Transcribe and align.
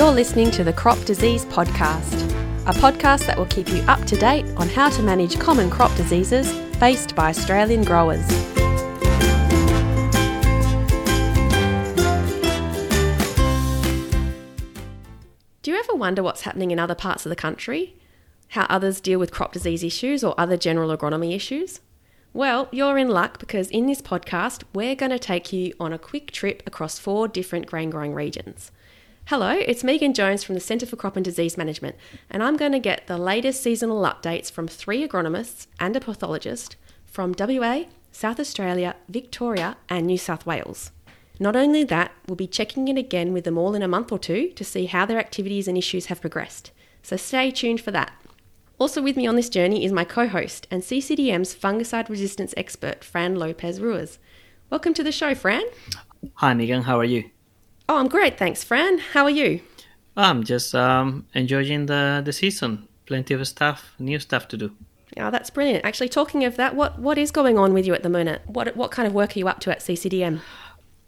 You're 0.00 0.12
listening 0.12 0.50
to 0.52 0.64
the 0.64 0.72
Crop 0.72 0.98
Disease 1.04 1.44
Podcast, 1.44 2.22
a 2.62 2.72
podcast 2.72 3.26
that 3.26 3.36
will 3.36 3.44
keep 3.44 3.68
you 3.68 3.82
up 3.82 4.02
to 4.06 4.16
date 4.16 4.46
on 4.56 4.66
how 4.66 4.88
to 4.88 5.02
manage 5.02 5.38
common 5.38 5.68
crop 5.68 5.94
diseases 5.94 6.50
faced 6.78 7.14
by 7.14 7.28
Australian 7.28 7.84
growers. 7.84 8.26
Do 15.60 15.70
you 15.70 15.76
ever 15.76 15.92
wonder 15.94 16.22
what's 16.22 16.40
happening 16.40 16.70
in 16.70 16.78
other 16.78 16.94
parts 16.94 17.26
of 17.26 17.30
the 17.30 17.36
country? 17.36 17.94
How 18.48 18.64
others 18.70 19.02
deal 19.02 19.18
with 19.18 19.32
crop 19.32 19.52
disease 19.52 19.84
issues 19.84 20.24
or 20.24 20.34
other 20.40 20.56
general 20.56 20.96
agronomy 20.96 21.36
issues? 21.36 21.80
Well, 22.32 22.70
you're 22.72 22.96
in 22.96 23.10
luck 23.10 23.38
because 23.38 23.68
in 23.68 23.84
this 23.84 24.00
podcast, 24.00 24.62
we're 24.72 24.94
going 24.94 25.10
to 25.10 25.18
take 25.18 25.52
you 25.52 25.74
on 25.78 25.92
a 25.92 25.98
quick 25.98 26.30
trip 26.30 26.62
across 26.64 26.98
four 26.98 27.28
different 27.28 27.66
grain 27.66 27.90
growing 27.90 28.14
regions. 28.14 28.72
Hello, 29.30 29.50
it's 29.50 29.84
Megan 29.84 30.12
Jones 30.12 30.42
from 30.42 30.56
the 30.56 30.60
Centre 30.60 30.86
for 30.86 30.96
Crop 30.96 31.14
and 31.14 31.24
Disease 31.24 31.56
Management, 31.56 31.94
and 32.28 32.42
I'm 32.42 32.56
going 32.56 32.72
to 32.72 32.80
get 32.80 33.06
the 33.06 33.16
latest 33.16 33.62
seasonal 33.62 34.02
updates 34.02 34.50
from 34.50 34.66
three 34.66 35.06
agronomists 35.06 35.68
and 35.78 35.94
a 35.94 36.00
pathologist 36.00 36.74
from 37.04 37.36
WA, 37.38 37.84
South 38.10 38.40
Australia, 38.40 38.96
Victoria, 39.08 39.76
and 39.88 40.08
New 40.08 40.18
South 40.18 40.46
Wales. 40.46 40.90
Not 41.38 41.54
only 41.54 41.84
that, 41.84 42.10
we'll 42.26 42.34
be 42.34 42.48
checking 42.48 42.88
in 42.88 42.98
again 42.98 43.32
with 43.32 43.44
them 43.44 43.56
all 43.56 43.76
in 43.76 43.82
a 43.82 43.86
month 43.86 44.10
or 44.10 44.18
two 44.18 44.48
to 44.48 44.64
see 44.64 44.86
how 44.86 45.06
their 45.06 45.20
activities 45.20 45.68
and 45.68 45.78
issues 45.78 46.06
have 46.06 46.20
progressed. 46.20 46.72
So 47.04 47.16
stay 47.16 47.52
tuned 47.52 47.80
for 47.80 47.92
that. 47.92 48.10
Also 48.80 49.00
with 49.00 49.16
me 49.16 49.28
on 49.28 49.36
this 49.36 49.48
journey 49.48 49.84
is 49.84 49.92
my 49.92 50.02
co-host 50.02 50.66
and 50.72 50.82
CCDM's 50.82 51.54
fungicide 51.54 52.08
resistance 52.08 52.52
expert, 52.56 53.04
Fran 53.04 53.36
Lopez 53.36 53.80
Ruiz. 53.80 54.18
Welcome 54.70 54.92
to 54.94 55.04
the 55.04 55.12
show, 55.12 55.36
Fran. 55.36 55.62
Hi, 56.34 56.52
Megan. 56.52 56.82
How 56.82 56.98
are 56.98 57.04
you? 57.04 57.30
Oh, 57.90 57.96
I'm 57.96 58.06
great, 58.06 58.38
thanks, 58.38 58.62
Fran. 58.62 58.98
How 58.98 59.24
are 59.24 59.30
you? 59.30 59.62
I'm 60.16 60.44
just 60.44 60.76
um, 60.76 61.26
enjoying 61.34 61.86
the, 61.86 62.22
the 62.24 62.32
season. 62.32 62.86
Plenty 63.04 63.34
of 63.34 63.44
stuff, 63.48 63.94
new 63.98 64.20
stuff 64.20 64.46
to 64.46 64.56
do. 64.56 64.70
Oh, 65.16 65.32
that's 65.32 65.50
brilliant. 65.50 65.84
Actually, 65.84 66.08
talking 66.08 66.44
of 66.44 66.54
that, 66.54 66.76
what, 66.76 67.00
what 67.00 67.18
is 67.18 67.32
going 67.32 67.58
on 67.58 67.74
with 67.74 67.88
you 67.88 67.94
at 67.94 68.04
the 68.04 68.08
moment? 68.08 68.42
What, 68.46 68.76
what 68.76 68.92
kind 68.92 69.08
of 69.08 69.12
work 69.12 69.34
are 69.34 69.40
you 69.40 69.48
up 69.48 69.58
to 69.62 69.72
at 69.72 69.80
CCDM? 69.80 70.38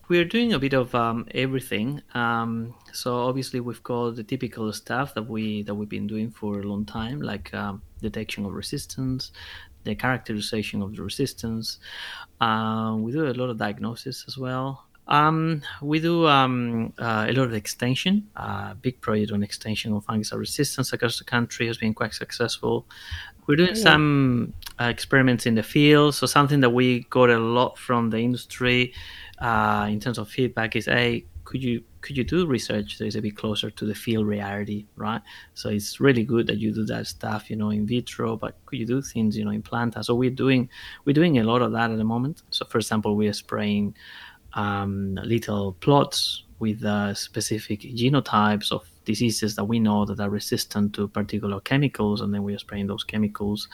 We're 0.09 0.25
doing 0.25 0.55
a 0.55 0.59
bit 0.59 0.73
of 0.73 0.93
um, 0.93 1.29
everything. 1.33 2.03
Um, 2.15 2.75
so 2.93 3.15
obviously, 3.15 3.61
we've 3.61 3.83
got 3.85 4.17
the 4.17 4.25
typical 4.25 4.73
stuff 4.73 5.15
that 5.15 5.29
we 5.29 5.63
that 5.63 5.77
we've 5.77 5.89
been 5.89 6.09
doing 6.09 6.33
for 6.33 6.59
a 6.59 6.65
long 6.65 6.85
time, 6.85 7.23
like 7.23 7.55
um, 7.55 7.81
detection 8.01 8.45
of 8.45 8.55
resistance, 8.55 9.31
the 9.85 9.95
characterization 9.95 10.83
of 10.83 10.97
the 10.97 11.03
resistance. 11.05 11.79
Uh, 12.41 12.97
we 12.99 13.13
do 13.13 13.29
a 13.29 13.35
lot 13.35 13.51
of 13.51 13.59
diagnosis 13.59 14.25
as 14.27 14.37
well. 14.37 14.85
Um, 15.13 15.61
we 15.83 16.01
do 16.01 16.27
um, 16.27 16.95
uh, 16.99 17.27
a 17.29 17.33
lot 17.33 17.45
of 17.45 17.53
extension. 17.53 18.29
A 18.35 18.43
uh, 18.43 18.75
big 18.75 18.99
project 19.03 19.31
on 19.31 19.43
extension 19.43 19.93
of 19.93 20.07
fungicide 20.07 20.39
resistance 20.39 20.91
across 20.95 21.19
the 21.19 21.25
country 21.25 21.67
has 21.67 21.77
been 21.77 21.93
quite 21.93 22.15
successful. 22.15 22.87
We're 23.47 23.57
doing 23.57 23.77
yeah. 23.77 23.83
some 23.83 24.55
uh, 24.81 24.85
experiments 24.85 25.45
in 25.45 25.55
the 25.55 25.63
field. 25.63 26.15
So 26.15 26.27
something 26.27 26.61
that 26.61 26.71
we 26.71 27.01
got 27.11 27.29
a 27.29 27.39
lot 27.39 27.77
from 27.77 28.09
the 28.09 28.19
industry 28.19 28.95
uh, 29.39 29.87
in 29.91 30.01
terms 30.01 30.17
of 30.17 30.31
feedback 30.31 30.77
is, 30.77 30.87
hey, 30.87 31.27
could 31.45 31.63
you 31.63 31.83
could 32.01 32.17
you 32.17 32.25
do 32.25 32.47
research 32.47 32.99
that 32.99 33.07
is 33.07 33.15
a 33.15 33.21
bit 33.21 33.37
closer 33.37 33.71
to 33.71 33.85
the 33.85 33.95
field 33.95 34.27
reality, 34.27 34.87
right? 34.97 35.21
So 35.55 35.69
it's 35.69 36.01
really 36.01 36.25
good 36.25 36.47
that 36.47 36.59
you 36.59 36.73
do 36.73 36.85
that 36.87 37.07
stuff, 37.07 37.51
you 37.51 37.57
know, 37.57 37.71
in 37.71 37.87
vitro, 37.87 38.37
but 38.37 38.57
could 38.67 38.79
you 38.79 38.87
do 38.87 39.03
things, 39.03 39.37
you 39.37 39.45
know, 39.45 39.51
in 39.51 39.63
planta? 39.63 40.05
So 40.05 40.15
we're 40.15 40.31
doing 40.31 40.71
we're 41.05 41.13
doing 41.13 41.39
a 41.39 41.45
lot 41.45 41.63
of 41.63 41.73
that 41.73 41.91
at 41.91 41.99
the 41.99 42.05
moment. 42.05 42.43
So 42.51 42.65
for 42.65 42.79
example, 42.79 43.15
we 43.15 43.29
are 43.29 43.33
spraying 43.33 43.95
um, 44.55 45.15
little 45.25 45.75
plots 45.75 46.45
with 46.59 46.85
uh, 46.85 47.13
specific 47.15 47.81
genotypes 47.81 48.71
of 48.71 48.89
diseases 49.05 49.57
that 49.57 49.65
we 49.65 49.81
know 49.81 50.05
that 50.05 50.21
are 50.21 50.31
resistant 50.31 50.95
to 50.95 51.09
particular 51.09 51.61
chemicals, 51.61 52.21
and 52.21 52.33
then 52.33 52.43
we 52.43 52.55
are 52.55 52.59
spraying 52.59 52.87
those 52.87 53.05
chemicals 53.05 53.69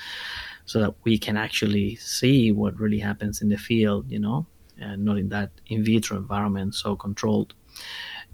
so 0.64 0.80
that 0.80 0.94
we 1.04 1.18
can 1.18 1.36
actually 1.36 1.96
see 1.96 2.52
what 2.52 2.78
really 2.78 2.98
happens 2.98 3.42
in 3.42 3.48
the 3.48 3.56
field, 3.56 4.10
you 4.10 4.18
know, 4.18 4.46
and 4.80 5.04
not 5.04 5.18
in 5.18 5.28
that 5.28 5.50
in 5.66 5.84
vitro 5.84 6.16
environment, 6.16 6.74
so 6.74 6.96
controlled. 6.96 7.54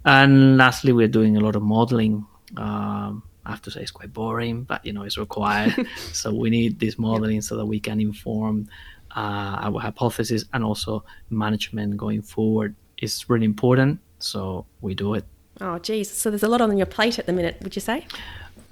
And 0.05 0.57
lastly, 0.57 0.93
we're 0.93 1.09
doing 1.09 1.37
a 1.37 1.41
lot 1.41 1.57
of 1.57 1.63
modeling. 1.63 2.27
Um, 2.57 3.23
I 3.47 3.51
have 3.51 3.63
to 3.63 3.71
say 3.71 3.83
it's 3.83 3.91
quite 3.91 4.13
boring, 4.13 4.63
but 4.65 4.85
you 4.85 4.93
know 4.93 5.03
it's 5.03 5.19
required. 5.19 5.75
so 6.13 6.35
we 6.35 6.51
need 6.51 6.79
this 6.79 6.99
modeling 6.99 7.41
so 7.41 7.57
that 7.57 7.67
we 7.67 7.81
can 7.81 8.01
inform 8.01 8.69
uh, 9.17 9.59
our 9.63 9.81
hypothesis 9.81 10.45
and 10.53 10.65
also 10.65 11.05
management 11.31 11.97
going 11.97 12.23
forward 12.23 12.75
is 12.99 13.29
really 13.29 13.45
important. 13.45 14.01
So 14.19 14.67
we 14.81 14.95
do 14.95 15.15
it. 15.15 15.25
Oh, 15.61 15.79
geez. 15.79 16.11
So 16.11 16.31
there's 16.31 16.43
a 16.43 16.49
lot 16.49 16.61
on 16.61 16.77
your 16.77 16.87
plate 16.87 17.19
at 17.19 17.27
the 17.27 17.33
minute, 17.33 17.59
would 17.63 17.77
you 17.77 17.81
say? 17.83 18.07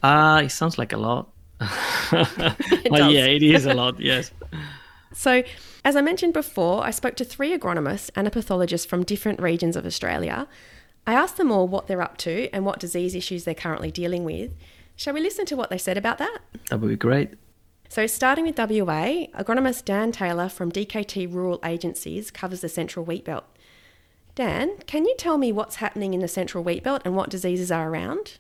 Uh, 0.03 0.43
it 0.45 0.51
sounds 0.51 0.79
like 0.79 0.93
a 0.93 0.97
lot. 0.97 1.29
well, 2.91 3.11
yeah, 3.13 3.27
it 3.27 3.43
is 3.43 3.67
a 3.67 3.75
lot, 3.75 4.01
yes. 4.01 4.33
So, 5.15 5.43
as 5.85 5.95
I 5.95 6.01
mentioned 6.01 6.33
before, 6.33 6.85
I 6.85 6.91
spoke 6.91 7.17
to 7.17 7.25
three 7.25 7.57
agronomists 7.57 8.11
and 8.17 8.27
a 8.27 8.31
pathologist 8.31 8.89
from 8.89 9.05
different 9.05 9.41
regions 9.41 9.77
of 9.77 9.85
Australia. 9.85 10.49
I 11.07 11.15
asked 11.15 11.37
them 11.37 11.51
all 11.53 11.69
what 11.69 11.87
they're 11.87 12.03
up 12.03 12.17
to 12.19 12.49
and 12.53 12.65
what 12.65 12.81
disease 12.81 13.15
issues 13.15 13.45
they're 13.45 13.55
currently 13.55 13.91
dealing 13.91 14.25
with. 14.25 14.53
Shall 14.97 15.15
we 15.15 15.21
listen 15.21 15.45
to 15.47 15.57
what 15.57 15.71
they 15.71 15.79
said 15.79 15.99
about 15.99 16.19
that? 16.19 16.39
That 16.71 16.81
would 16.81 16.89
be 16.89 16.97
great. 16.97 17.35
So, 17.93 18.07
starting 18.07 18.47
with 18.47 18.57
WA, 18.57 19.27
agronomist 19.37 19.85
Dan 19.85 20.13
Taylor 20.13 20.49
from 20.49 20.73
DKT 20.73 21.31
Rural 21.31 21.61
Agencies 21.63 22.31
covers 22.31 22.63
the 22.63 22.69
central 22.71 23.05
wheat 23.05 23.27
belt. 23.27 23.45
Dan, 24.35 24.79
can 24.87 25.05
you 25.05 25.15
tell 25.19 25.37
me 25.37 25.53
what's 25.53 25.77
happening 25.77 26.15
in 26.15 26.21
the 26.21 26.27
central 26.27 26.65
wheat 26.65 26.83
belt 26.83 27.03
and 27.05 27.15
what 27.15 27.29
diseases 27.29 27.71
are 27.71 27.91
around? 27.91 28.39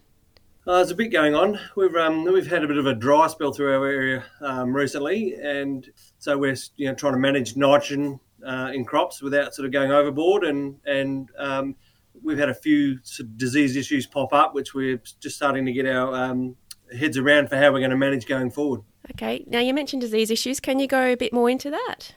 Uh, 0.67 0.77
there's 0.77 0.91
a 0.91 0.95
bit 0.95 1.09
going 1.09 1.35
on. 1.35 1.61
We've 1.77 1.95
um, 1.97 2.25
we've 2.25 2.47
had 2.47 2.65
a 2.65 2.67
bit 2.67 2.79
of 2.79 2.87
a 2.87 2.95
dry 2.95 3.27
spell 3.27 3.53
through 3.53 3.77
our 3.77 3.87
area 3.87 4.25
um, 4.41 4.75
recently, 4.75 5.35
and 5.35 5.87
so 6.19 6.39
we're 6.39 6.57
you 6.77 6.89
know 6.89 6.95
trying 6.95 7.13
to 7.13 7.19
manage 7.19 7.55
nitrogen 7.55 8.21
uh, 8.47 8.71
in 8.73 8.87
crops 8.87 9.21
without 9.21 9.55
sort 9.55 9.67
of 9.67 9.73
going 9.73 9.93
overboard, 9.93 10.45
and 10.45 10.79
and 10.87 11.29
um, 11.37 11.77
we've 12.23 12.39
had 12.39 12.49
a 12.49 12.55
few 12.55 13.01
sort 13.03 13.29
of 13.29 13.37
disease 13.37 13.77
issues 13.77 14.07
pop 14.07 14.33
up, 14.33 14.55
which 14.55 14.73
we're 14.73 15.03
just 15.21 15.37
starting 15.37 15.67
to 15.67 15.73
get 15.73 15.85
our 15.85 16.15
um, 16.15 16.57
heads 16.99 17.19
around 17.19 17.51
for 17.51 17.59
how 17.59 17.71
we're 17.71 17.81
going 17.81 17.91
to 17.91 17.99
manage 17.99 18.25
going 18.25 18.51
forward. 18.51 18.81
Okay. 19.11 19.45
Now 19.47 19.59
you 19.59 19.75
mentioned 19.75 20.03
disease 20.03 20.31
issues. 20.31 20.61
Can 20.61 20.79
you 20.79 20.87
go 20.87 21.13
a 21.13 21.17
bit 21.17 21.33
more 21.33 21.51
into 21.51 21.71
that? 21.71 22.15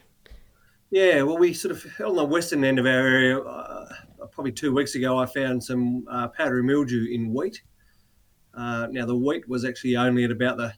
Yeah. 0.91 1.23
Well, 1.23 1.38
we 1.38 1.53
sort 1.53 1.72
of 1.72 1.85
on 2.06 2.16
the 2.16 2.23
western 2.23 2.63
end 2.63 2.79
of 2.79 2.85
our 2.85 2.91
area. 2.91 3.40
Uh, 3.40 3.88
probably 4.31 4.51
two 4.51 4.73
weeks 4.73 4.96
ago, 4.96 5.18
I 5.18 5.25
found 5.25 5.63
some 5.63 6.06
uh, 6.09 6.28
powdery 6.29 6.63
mildew 6.63 7.07
in 7.12 7.34
wheat. 7.34 7.62
Uh, 8.53 8.88
now 8.91 9.06
the 9.06 9.16
wheat 9.16 9.47
was 9.47 9.66
actually 9.66 9.96
only 9.96 10.23
at 10.23 10.31
about 10.31 10.57
the 10.57 10.73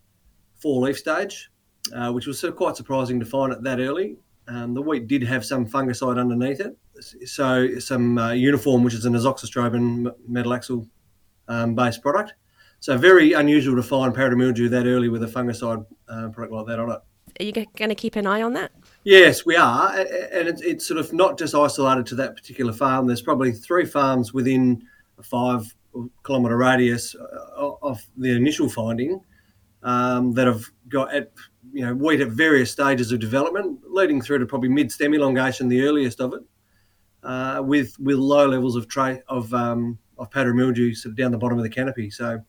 four 0.60 0.82
leaf 0.82 0.98
stage, 0.98 1.50
uh, 1.96 2.12
which 2.12 2.28
was 2.28 2.40
sort 2.40 2.52
of 2.52 2.58
quite 2.58 2.76
surprising 2.76 3.20
to 3.20 3.26
find 3.26 3.54
it 3.54 3.64
that 3.64 3.80
early. 3.80 4.18
Um, 4.48 4.74
the 4.74 4.82
wheat 4.82 5.08
did 5.08 5.24
have 5.24 5.46
some 5.46 5.66
fungicide 5.66 6.20
underneath 6.20 6.62
it, 6.62 6.78
so 7.26 7.78
some 7.80 8.18
uh, 8.18 8.32
uniform, 8.32 8.84
which 8.84 8.94
is 8.94 9.06
an 9.06 9.14
azoxystrobin 9.14 10.10
metalaxyl 10.30 10.88
um, 11.48 11.76
based 11.76 12.02
product. 12.02 12.34
So 12.80 12.98
very 12.98 13.34
unusual 13.34 13.76
to 13.76 13.84
find 13.84 14.14
powdery 14.14 14.38
mildew 14.38 14.70
that 14.70 14.86
early 14.86 15.10
with 15.10 15.24
a 15.24 15.28
fungicide 15.28 15.86
uh, 16.08 16.30
product 16.30 16.54
like 16.54 16.68
that 16.68 16.80
on 16.80 16.92
it. 16.92 17.00
Are 17.40 17.44
you 17.44 17.52
going 17.52 17.90
to 17.90 17.96
keep 17.96 18.16
an 18.16 18.26
eye 18.26 18.42
on 18.42 18.54
that? 18.54 18.72
Yes, 19.04 19.46
we 19.46 19.56
are, 19.56 19.96
and 19.96 20.48
it's, 20.48 20.62
it's 20.62 20.88
sort 20.88 21.00
of 21.00 21.14
not 21.14 21.38
just 21.38 21.54
isolated 21.54 22.06
to 22.08 22.16
that 22.16 22.36
particular 22.36 22.74
farm. 22.74 23.06
There's 23.06 23.22
probably 23.22 23.52
three 23.52 23.86
farms 23.86 24.34
within 24.34 24.84
a 25.18 25.24
five 25.24 25.74
kilometre 26.24 26.58
radius 26.58 27.16
uh, 27.16 27.72
of 27.82 28.02
the 28.18 28.36
initial 28.36 28.70
finding 28.70 29.22
um, 29.84 30.34
that 30.34 30.48
have 30.48 30.66
got 30.90 31.14
at 31.14 31.32
you 31.74 31.86
know 31.86 31.94
wheat 31.94 32.22
at 32.22 32.30
various 32.30 32.72
stages 32.72 33.12
of 33.12 33.20
development, 33.20 33.80
leading 33.88 34.22
through 34.22 34.40
to 34.40 34.46
probably 34.46 34.70
mid 34.70 34.92
stem 34.92 35.14
elongation, 35.14 35.68
the 35.68 35.82
earliest 35.82 36.20
of 36.20 36.34
it, 36.34 36.42
uh, 37.24 37.62
with 37.64 37.98
with 38.00 38.18
low 38.18 38.48
levels 38.48 38.76
of 38.76 38.88
of 39.28 39.54
um, 39.54 39.98
of 40.18 40.32
powdery 40.32 40.54
mildew 40.54 40.94
sort 40.94 41.12
of 41.12 41.18
down 41.18 41.32
the 41.32 41.38
bottom 41.38 41.58
of 41.58 41.64
the 41.64 41.70
canopy. 41.70 42.10
So 42.10 42.42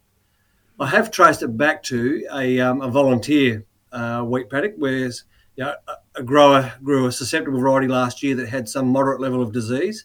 I 0.80 0.86
have 0.86 1.10
traced 1.10 1.42
it 1.42 1.56
back 1.56 1.82
to 1.84 2.24
a, 2.32 2.60
um, 2.60 2.80
a 2.82 2.88
volunteer 2.88 3.64
uh, 3.90 4.22
wheat 4.22 4.48
paddock 4.48 4.74
where 4.76 4.96
you 4.96 5.12
know, 5.56 5.74
a, 6.14 6.22
grower 6.22 6.72
grew 6.84 7.06
a 7.06 7.12
susceptible 7.12 7.58
variety 7.58 7.88
last 7.88 8.22
year 8.22 8.36
that 8.36 8.48
had 8.48 8.68
some 8.68 8.86
moderate 8.86 9.20
level 9.20 9.42
of 9.42 9.52
disease. 9.52 10.04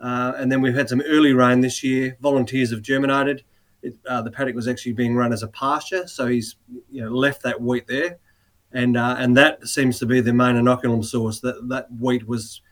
Uh, 0.00 0.32
and 0.36 0.50
then 0.50 0.60
we've 0.60 0.74
had 0.74 0.88
some 0.88 1.00
early 1.06 1.32
rain 1.32 1.60
this 1.60 1.84
year. 1.84 2.16
Volunteers 2.20 2.72
have 2.72 2.82
germinated. 2.82 3.44
It, 3.82 3.96
uh, 4.08 4.22
the 4.22 4.32
paddock 4.32 4.56
was 4.56 4.66
actually 4.66 4.94
being 4.94 5.14
run 5.14 5.32
as 5.32 5.44
a 5.44 5.48
pasture, 5.48 6.08
so 6.08 6.26
he's 6.26 6.56
you 6.90 7.02
know 7.02 7.10
left 7.10 7.42
that 7.42 7.60
wheat 7.60 7.86
there, 7.86 8.18
and 8.72 8.96
uh, 8.96 9.14
and 9.18 9.36
that 9.36 9.68
seems 9.68 9.98
to 9.98 10.06
be 10.06 10.20
the 10.20 10.32
main 10.32 10.56
inoculum 10.56 11.04
source. 11.04 11.40
That 11.40 11.68
that 11.68 11.88
wheat 12.00 12.26
was 12.26 12.62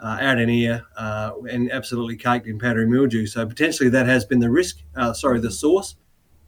uh, 0.00 0.18
out 0.20 0.38
in 0.38 0.48
here 0.48 0.84
uh, 0.96 1.32
and 1.48 1.70
absolutely 1.70 2.16
caked 2.16 2.46
in 2.46 2.58
powdery 2.58 2.86
mildew. 2.86 3.26
So 3.26 3.46
potentially 3.46 3.88
that 3.90 4.06
has 4.06 4.24
been 4.24 4.40
the 4.40 4.50
risk. 4.50 4.78
Uh, 4.96 5.12
sorry, 5.12 5.40
the 5.40 5.52
source 5.52 5.94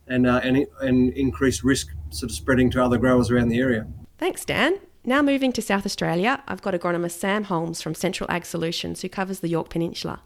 and, 0.08 0.26
uh, 0.26 0.40
and, 0.42 0.66
and 0.80 1.12
increased 1.14 1.64
risk 1.64 1.88
sort 2.10 2.30
of 2.30 2.36
spreading 2.36 2.70
to 2.70 2.82
other 2.82 2.98
growers 2.98 3.30
around 3.30 3.48
the 3.48 3.58
area. 3.58 3.86
Thanks, 4.18 4.44
Dan. 4.44 4.80
Now 5.04 5.22
moving 5.22 5.52
to 5.52 5.62
South 5.62 5.86
Australia, 5.86 6.42
I've 6.48 6.60
got 6.60 6.74
agronomist 6.74 7.18
Sam 7.18 7.44
Holmes 7.44 7.80
from 7.80 7.94
Central 7.94 8.30
Ag 8.30 8.44
Solutions 8.44 9.02
who 9.02 9.08
covers 9.08 9.40
the 9.40 9.48
Yorke 9.48 9.70
Peninsula. 9.70 10.20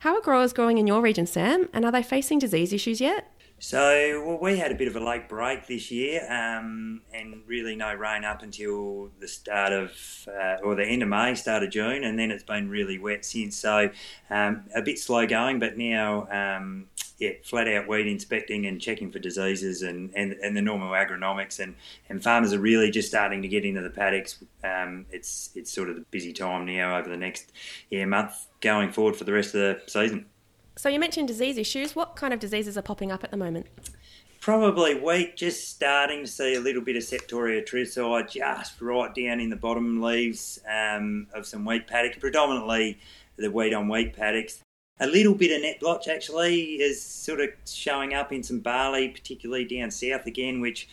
How 0.00 0.16
are 0.16 0.20
growers 0.20 0.52
growing 0.52 0.78
in 0.78 0.86
your 0.86 1.00
region, 1.00 1.26
Sam? 1.26 1.68
And 1.72 1.84
are 1.84 1.92
they 1.92 2.02
facing 2.02 2.38
disease 2.38 2.72
issues 2.72 3.00
yet? 3.00 3.30
So, 3.62 4.24
well, 4.26 4.38
we 4.40 4.56
had 4.56 4.72
a 4.72 4.74
bit 4.74 4.88
of 4.88 4.96
a 4.96 5.00
late 5.00 5.28
break 5.28 5.66
this 5.66 5.90
year, 5.90 6.22
um, 6.32 7.02
and 7.12 7.42
really 7.46 7.76
no 7.76 7.92
rain 7.92 8.24
up 8.24 8.42
until 8.42 9.10
the 9.20 9.28
start 9.28 9.74
of, 9.74 9.92
uh, 10.28 10.56
or 10.62 10.74
the 10.74 10.86
end 10.86 11.02
of 11.02 11.10
May, 11.10 11.34
start 11.34 11.62
of 11.62 11.68
June, 11.68 12.02
and 12.02 12.18
then 12.18 12.30
it's 12.30 12.42
been 12.42 12.70
really 12.70 12.98
wet 12.98 13.26
since. 13.26 13.56
So, 13.56 13.90
um, 14.30 14.64
a 14.74 14.80
bit 14.80 14.98
slow 14.98 15.26
going, 15.26 15.58
but 15.58 15.76
now, 15.76 16.26
um, 16.30 16.86
yeah, 17.20 17.32
flat 17.44 17.68
out 17.68 17.86
weed 17.86 18.06
inspecting 18.06 18.66
and 18.66 18.80
checking 18.80 19.12
for 19.12 19.18
diseases 19.18 19.82
and, 19.82 20.10
and, 20.16 20.32
and 20.32 20.56
the 20.56 20.62
normal 20.62 20.88
agronomics, 20.92 21.60
and, 21.60 21.76
and 22.08 22.22
farmers 22.22 22.54
are 22.54 22.58
really 22.58 22.90
just 22.90 23.08
starting 23.08 23.42
to 23.42 23.48
get 23.48 23.64
into 23.64 23.82
the 23.82 23.90
paddocks. 23.90 24.42
Um, 24.64 25.04
it's 25.10 25.50
it's 25.54 25.70
sort 25.70 25.90
of 25.90 25.96
the 25.96 26.02
busy 26.10 26.32
time 26.32 26.64
now 26.64 26.96
over 26.96 27.08
the 27.08 27.16
next 27.16 27.52
yeah 27.90 28.06
month 28.06 28.46
going 28.60 28.90
forward 28.90 29.16
for 29.16 29.24
the 29.24 29.32
rest 29.32 29.54
of 29.54 29.60
the 29.60 29.80
season. 29.86 30.24
So 30.76 30.88
you 30.88 30.98
mentioned 30.98 31.28
disease 31.28 31.58
issues. 31.58 31.94
What 31.94 32.16
kind 32.16 32.32
of 32.32 32.40
diseases 32.40 32.78
are 32.78 32.82
popping 32.82 33.12
up 33.12 33.22
at 33.22 33.30
the 33.30 33.36
moment? 33.36 33.66
Probably 34.40 34.94
wheat, 34.94 35.36
just 35.36 35.68
starting 35.68 36.24
to 36.24 36.26
see 36.26 36.54
a 36.54 36.60
little 36.60 36.80
bit 36.80 36.96
of 36.96 37.02
Septoria 37.02 37.62
tritici 37.62 38.30
just 38.30 38.80
right 38.80 39.14
down 39.14 39.40
in 39.40 39.50
the 39.50 39.56
bottom 39.56 40.00
leaves 40.00 40.58
um, 40.66 41.26
of 41.34 41.44
some 41.44 41.66
wheat 41.66 41.86
paddocks, 41.86 42.16
predominantly 42.16 42.98
the 43.36 43.50
wheat 43.50 43.74
on 43.74 43.88
wheat 43.88 44.14
paddocks. 44.16 44.62
A 45.00 45.06
little 45.06 45.34
bit 45.34 45.50
of 45.50 45.62
net 45.62 45.80
blotch 45.80 46.08
actually 46.08 46.80
is 46.80 47.02
sort 47.02 47.40
of 47.40 47.48
showing 47.66 48.12
up 48.12 48.32
in 48.32 48.42
some 48.42 48.60
barley, 48.60 49.08
particularly 49.08 49.64
down 49.64 49.90
south 49.90 50.26
again, 50.26 50.60
which 50.60 50.88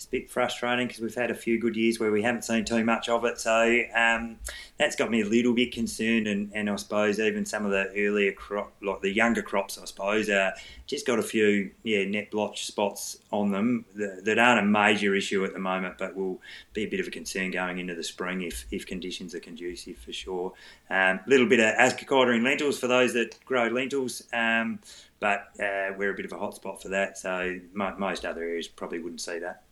it's 0.00 0.06
a 0.06 0.10
bit 0.10 0.30
frustrating 0.30 0.86
because 0.86 1.02
we've 1.02 1.14
had 1.14 1.30
a 1.30 1.34
few 1.34 1.60
good 1.60 1.76
years 1.76 2.00
where 2.00 2.10
we 2.10 2.22
haven't 2.22 2.40
seen 2.40 2.64
too 2.64 2.82
much 2.82 3.10
of 3.10 3.22
it. 3.26 3.38
So 3.38 3.82
um, 3.94 4.38
that's 4.78 4.96
got 4.96 5.10
me 5.10 5.20
a 5.20 5.26
little 5.26 5.52
bit 5.52 5.72
concerned, 5.72 6.26
and, 6.26 6.50
and 6.54 6.70
I 6.70 6.76
suppose 6.76 7.20
even 7.20 7.44
some 7.44 7.66
of 7.66 7.70
the 7.70 7.92
earlier 7.94 8.32
crop, 8.32 8.72
like 8.82 9.02
the 9.02 9.12
younger 9.12 9.42
crops, 9.42 9.76
I 9.76 9.84
suppose, 9.84 10.30
uh, 10.30 10.52
just 10.86 11.06
got 11.06 11.18
a 11.18 11.22
few 11.22 11.72
yeah 11.82 12.06
net 12.06 12.30
blotch 12.30 12.64
spots 12.64 13.18
on 13.30 13.50
them 13.50 13.84
that, 13.94 14.24
that, 14.24 14.38
aren't 14.38 14.60
a 14.60 14.64
major 14.64 15.14
issue 15.14 15.44
at 15.44 15.52
the 15.52 15.58
moment, 15.58 15.96
but 15.98 16.16
will 16.16 16.40
be 16.72 16.84
a 16.84 16.88
bit 16.88 17.00
of 17.00 17.06
a 17.06 17.10
concern 17.10 17.50
going 17.50 17.78
into 17.78 17.94
the 17.94 18.02
spring 18.02 18.40
if, 18.40 18.64
if 18.70 18.86
conditions 18.86 19.34
are 19.34 19.40
conducive 19.40 19.98
for 19.98 20.14
sure. 20.14 20.54
A 20.90 21.10
um, 21.10 21.20
little 21.26 21.46
bit 21.46 21.60
of 21.60 21.74
ascochyta 21.74 22.34
in 22.34 22.42
lentils 22.42 22.78
for 22.78 22.86
those 22.86 23.12
that 23.12 23.38
grow 23.44 23.68
lentils. 23.68 24.22
Um, 24.32 24.78
but 25.18 25.50
uh, 25.62 25.92
we're 25.98 26.14
a 26.14 26.16
bit 26.16 26.24
of 26.24 26.32
a 26.32 26.36
hotspot 26.36 26.80
for 26.80 26.88
that, 26.88 27.18
so 27.18 27.60
most 27.74 28.24
other 28.24 28.40
areas 28.40 28.66
probably 28.66 28.98
wouldn't 28.98 29.20
see 29.20 29.38
that. 29.40 29.62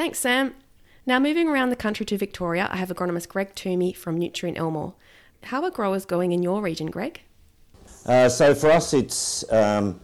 Thanks, 0.00 0.20
Sam. 0.20 0.54
Now, 1.04 1.18
moving 1.18 1.46
around 1.46 1.68
the 1.68 1.76
country 1.76 2.06
to 2.06 2.16
Victoria, 2.16 2.70
I 2.72 2.78
have 2.78 2.88
agronomist 2.88 3.28
Greg 3.28 3.54
Toomey 3.54 3.92
from 3.92 4.18
Nutrien 4.18 4.56
Elmore. 4.56 4.94
How 5.42 5.62
are 5.62 5.70
growers 5.70 6.06
going 6.06 6.32
in 6.32 6.42
your 6.42 6.62
region, 6.62 6.86
Greg? 6.86 7.20
Uh, 8.06 8.30
so, 8.30 8.54
for 8.54 8.70
us, 8.70 8.94
it's 8.94 9.44
um, 9.52 10.00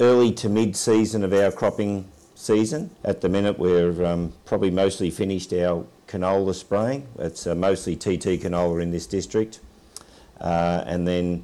early 0.00 0.32
to 0.32 0.50
mid 0.50 0.76
season 0.76 1.24
of 1.24 1.32
our 1.32 1.50
cropping 1.50 2.06
season. 2.34 2.90
At 3.04 3.22
the 3.22 3.30
minute, 3.30 3.58
we're 3.58 4.04
um, 4.04 4.34
probably 4.44 4.70
mostly 4.70 5.10
finished 5.10 5.50
our 5.54 5.86
canola 6.08 6.54
spraying. 6.54 7.08
It's 7.18 7.46
uh, 7.46 7.54
mostly 7.54 7.96
TT 7.96 8.42
canola 8.42 8.82
in 8.82 8.90
this 8.90 9.06
district. 9.06 9.60
Uh, 10.42 10.84
and 10.84 11.08
then 11.08 11.42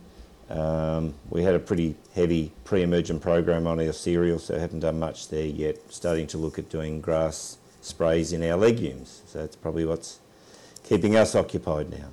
um, 0.50 1.14
we 1.30 1.42
had 1.42 1.54
a 1.54 1.58
pretty 1.58 1.96
heavy 2.14 2.52
pre 2.64 2.82
emergent 2.82 3.22
program 3.22 3.66
on 3.66 3.80
our 3.80 3.94
cereals, 3.94 4.44
so 4.44 4.58
haven't 4.58 4.80
done 4.80 4.98
much 4.98 5.30
there 5.30 5.46
yet. 5.46 5.78
Starting 5.90 6.26
to 6.26 6.36
look 6.36 6.58
at 6.58 6.68
doing 6.68 7.00
grass 7.00 7.56
sprays 7.84 8.32
in 8.32 8.42
our 8.42 8.56
legumes. 8.56 9.22
So 9.26 9.40
that's 9.40 9.56
probably 9.56 9.84
what's 9.84 10.20
keeping 10.82 11.16
us 11.16 11.34
occupied 11.34 11.90
now. 11.90 12.08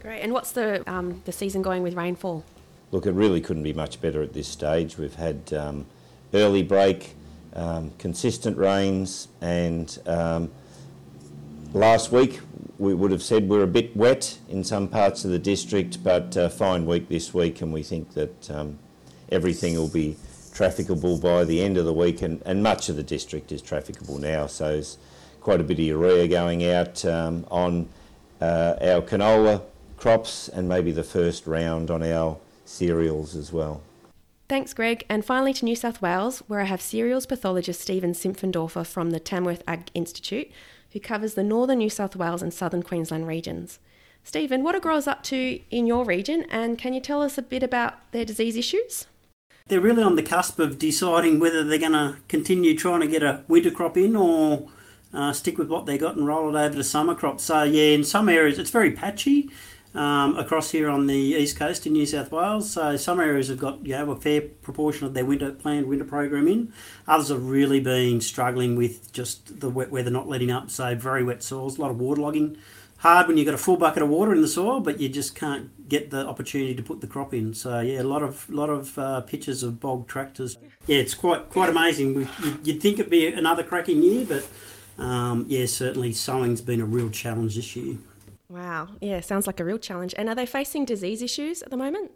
Great. 0.00 0.20
And 0.20 0.32
what's 0.32 0.52
the 0.52 0.88
um, 0.90 1.20
the 1.24 1.32
season 1.32 1.62
going 1.62 1.82
with 1.82 1.94
rainfall? 1.94 2.44
Look, 2.92 3.06
it 3.06 3.12
really 3.12 3.40
couldn't 3.40 3.62
be 3.62 3.72
much 3.72 4.00
better 4.00 4.22
at 4.22 4.32
this 4.32 4.48
stage. 4.48 4.98
We've 4.98 5.14
had 5.14 5.52
um, 5.52 5.86
early 6.32 6.62
break, 6.62 7.14
um, 7.54 7.92
consistent 7.98 8.56
rains, 8.56 9.28
and 9.40 9.96
um, 10.06 10.50
last 11.72 12.10
week 12.10 12.40
we 12.78 12.94
would 12.94 13.10
have 13.10 13.22
said 13.22 13.48
we're 13.48 13.62
a 13.62 13.66
bit 13.66 13.94
wet 13.94 14.38
in 14.48 14.64
some 14.64 14.88
parts 14.88 15.24
of 15.24 15.30
the 15.30 15.38
district, 15.38 16.02
but 16.02 16.36
uh, 16.36 16.48
fine 16.48 16.86
week 16.86 17.08
this 17.08 17.34
week, 17.34 17.60
and 17.60 17.72
we 17.72 17.82
think 17.82 18.14
that 18.14 18.50
um, 18.50 18.78
everything 19.30 19.76
will 19.76 19.88
be 19.88 20.16
trafficable 20.60 21.16
by 21.16 21.42
the 21.42 21.62
end 21.62 21.78
of 21.78 21.86
the 21.86 21.92
week, 21.92 22.20
and, 22.20 22.42
and 22.44 22.62
much 22.62 22.90
of 22.90 22.96
the 22.96 23.02
district 23.02 23.50
is 23.50 23.62
trafficable 23.62 24.18
now. 24.18 24.46
So 24.46 24.72
there's 24.72 24.98
quite 25.40 25.58
a 25.58 25.64
bit 25.64 25.78
of 25.78 25.86
urea 25.86 26.28
going 26.28 26.66
out 26.66 27.02
um, 27.06 27.46
on 27.50 27.88
uh, 28.42 28.74
our 28.82 29.00
canola 29.00 29.62
crops 29.96 30.48
and 30.48 30.68
maybe 30.68 30.92
the 30.92 31.02
first 31.02 31.46
round 31.46 31.90
on 31.90 32.02
our 32.02 32.36
cereals 32.66 33.34
as 33.34 33.54
well. 33.54 33.80
Thanks, 34.50 34.74
Greg. 34.74 35.06
And 35.08 35.24
finally 35.24 35.54
to 35.54 35.64
New 35.64 35.76
South 35.76 36.02
Wales, 36.02 36.40
where 36.40 36.60
I 36.60 36.64
have 36.64 36.82
cereals 36.82 37.24
pathologist 37.24 37.80
Stephen 37.80 38.12
Simpfendorfer 38.12 38.86
from 38.86 39.12
the 39.12 39.20
Tamworth 39.20 39.62
Ag 39.66 39.90
Institute, 39.94 40.50
who 40.92 41.00
covers 41.00 41.32
the 41.32 41.42
northern 41.42 41.78
New 41.78 41.88
South 41.88 42.16
Wales 42.16 42.42
and 42.42 42.52
southern 42.52 42.82
Queensland 42.82 43.26
regions. 43.26 43.78
Stephen, 44.24 44.62
what 44.62 44.74
are 44.74 44.80
growers 44.80 45.06
up 45.06 45.22
to 45.22 45.58
in 45.70 45.86
your 45.86 46.04
region, 46.04 46.44
and 46.50 46.76
can 46.76 46.92
you 46.92 47.00
tell 47.00 47.22
us 47.22 47.38
a 47.38 47.42
bit 47.42 47.62
about 47.62 47.94
their 48.12 48.26
disease 48.26 48.58
issues? 48.58 49.06
They're 49.68 49.80
really 49.80 50.02
on 50.02 50.16
the 50.16 50.22
cusp 50.22 50.58
of 50.58 50.78
deciding 50.78 51.38
whether 51.38 51.62
they're 51.62 51.78
going 51.78 51.92
to 51.92 52.16
continue 52.28 52.76
trying 52.76 53.00
to 53.00 53.06
get 53.06 53.22
a 53.22 53.44
winter 53.48 53.70
crop 53.70 53.96
in 53.96 54.16
or 54.16 54.68
uh, 55.12 55.32
stick 55.32 55.58
with 55.58 55.68
what 55.68 55.86
they 55.86 55.98
got 55.98 56.16
and 56.16 56.26
roll 56.26 56.54
it 56.54 56.58
over 56.58 56.76
to 56.76 56.84
summer 56.84 57.14
crops. 57.14 57.44
So 57.44 57.62
yeah, 57.62 57.94
in 57.94 58.04
some 58.04 58.28
areas 58.28 58.58
it's 58.58 58.70
very 58.70 58.92
patchy 58.92 59.50
um, 59.94 60.36
across 60.36 60.70
here 60.70 60.88
on 60.88 61.06
the 61.06 61.14
east 61.14 61.56
coast 61.56 61.86
in 61.86 61.92
New 61.92 62.06
South 62.06 62.30
Wales. 62.30 62.70
So 62.70 62.96
some 62.96 63.20
areas 63.20 63.48
have 63.48 63.58
got 63.58 63.84
you 63.84 63.92
know 63.92 64.10
a 64.12 64.16
fair 64.16 64.40
proportion 64.40 65.06
of 65.06 65.14
their 65.14 65.24
winter 65.24 65.52
planned 65.52 65.86
winter 65.86 66.04
program 66.04 66.48
in. 66.48 66.72
Others 67.08 67.28
have 67.28 67.44
really 67.44 67.80
been 67.80 68.20
struggling 68.20 68.76
with 68.76 69.12
just 69.12 69.60
the 69.60 69.70
wet 69.70 69.90
weather 69.90 70.10
not 70.10 70.28
letting 70.28 70.50
up. 70.50 70.70
So 70.70 70.94
very 70.94 71.24
wet 71.24 71.42
soils, 71.42 71.78
a 71.78 71.80
lot 71.80 71.90
of 71.90 71.96
waterlogging 71.96 72.56
hard 73.00 73.26
when 73.26 73.36
you've 73.38 73.46
got 73.46 73.54
a 73.54 73.58
full 73.58 73.76
bucket 73.76 74.02
of 74.02 74.08
water 74.08 74.34
in 74.34 74.42
the 74.42 74.48
soil, 74.48 74.80
but 74.80 75.00
you 75.00 75.08
just 75.08 75.34
can't 75.34 75.70
get 75.90 76.10
the 76.10 76.26
opportunity 76.26 76.74
to 76.74 76.82
put 76.82 77.02
the 77.02 77.06
crop 77.06 77.34
in. 77.34 77.52
So 77.52 77.80
yeah, 77.80 78.00
a 78.00 78.04
lot 78.04 78.22
of 78.22 78.48
lot 78.48 78.70
of 78.70 78.98
uh, 78.98 79.20
pictures 79.20 79.62
of 79.62 79.80
bog 79.80 80.06
tractors. 80.06 80.56
Yeah, 80.86 80.98
it's 80.98 81.14
quite 81.14 81.50
quite 81.50 81.68
amazing. 81.68 82.28
You'd 82.64 82.80
think 82.80 82.98
it'd 82.98 83.10
be 83.10 83.26
another 83.26 83.62
cracking 83.62 84.02
year, 84.02 84.24
but 84.24 84.48
um, 85.02 85.44
yeah, 85.48 85.66
certainly 85.66 86.12
sowing's 86.12 86.62
been 86.62 86.80
a 86.80 86.86
real 86.86 87.10
challenge 87.10 87.56
this 87.56 87.76
year. 87.76 87.98
Wow, 88.48 88.88
yeah, 89.00 89.20
sounds 89.20 89.46
like 89.46 89.60
a 89.60 89.64
real 89.64 89.78
challenge. 89.78 90.14
And 90.16 90.28
are 90.28 90.34
they 90.34 90.46
facing 90.46 90.84
disease 90.84 91.22
issues 91.22 91.62
at 91.62 91.70
the 91.70 91.76
moment? 91.76 92.12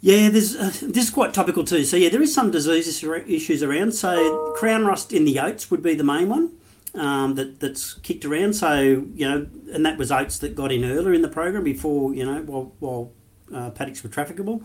Yeah, 0.00 0.28
there's 0.28 0.56
uh, 0.56 0.72
this 0.82 1.04
is 1.04 1.10
quite 1.10 1.32
topical 1.32 1.64
too. 1.64 1.84
So 1.84 1.96
yeah, 1.96 2.10
there 2.10 2.22
is 2.22 2.34
some 2.34 2.50
disease 2.50 3.02
issues 3.26 3.62
around. 3.62 3.92
So 3.92 4.52
crown 4.56 4.84
rust 4.84 5.12
in 5.12 5.24
the 5.24 5.38
oats 5.40 5.70
would 5.70 5.82
be 5.82 5.94
the 5.94 6.04
main 6.04 6.28
one 6.28 6.52
um, 6.94 7.34
that 7.36 7.60
that's 7.60 7.94
kicked 7.94 8.24
around. 8.24 8.54
So 8.54 8.80
you 9.14 9.28
know, 9.28 9.46
and 9.72 9.84
that 9.86 9.98
was 9.98 10.12
oats 10.12 10.38
that 10.38 10.54
got 10.54 10.72
in 10.72 10.84
earlier 10.84 11.14
in 11.14 11.22
the 11.22 11.28
program 11.28 11.64
before 11.64 12.14
you 12.14 12.24
know 12.24 12.42
while 12.42 12.72
while 12.80 13.12
uh, 13.54 13.70
paddocks 13.70 14.02
were 14.02 14.10
trafficable, 14.10 14.62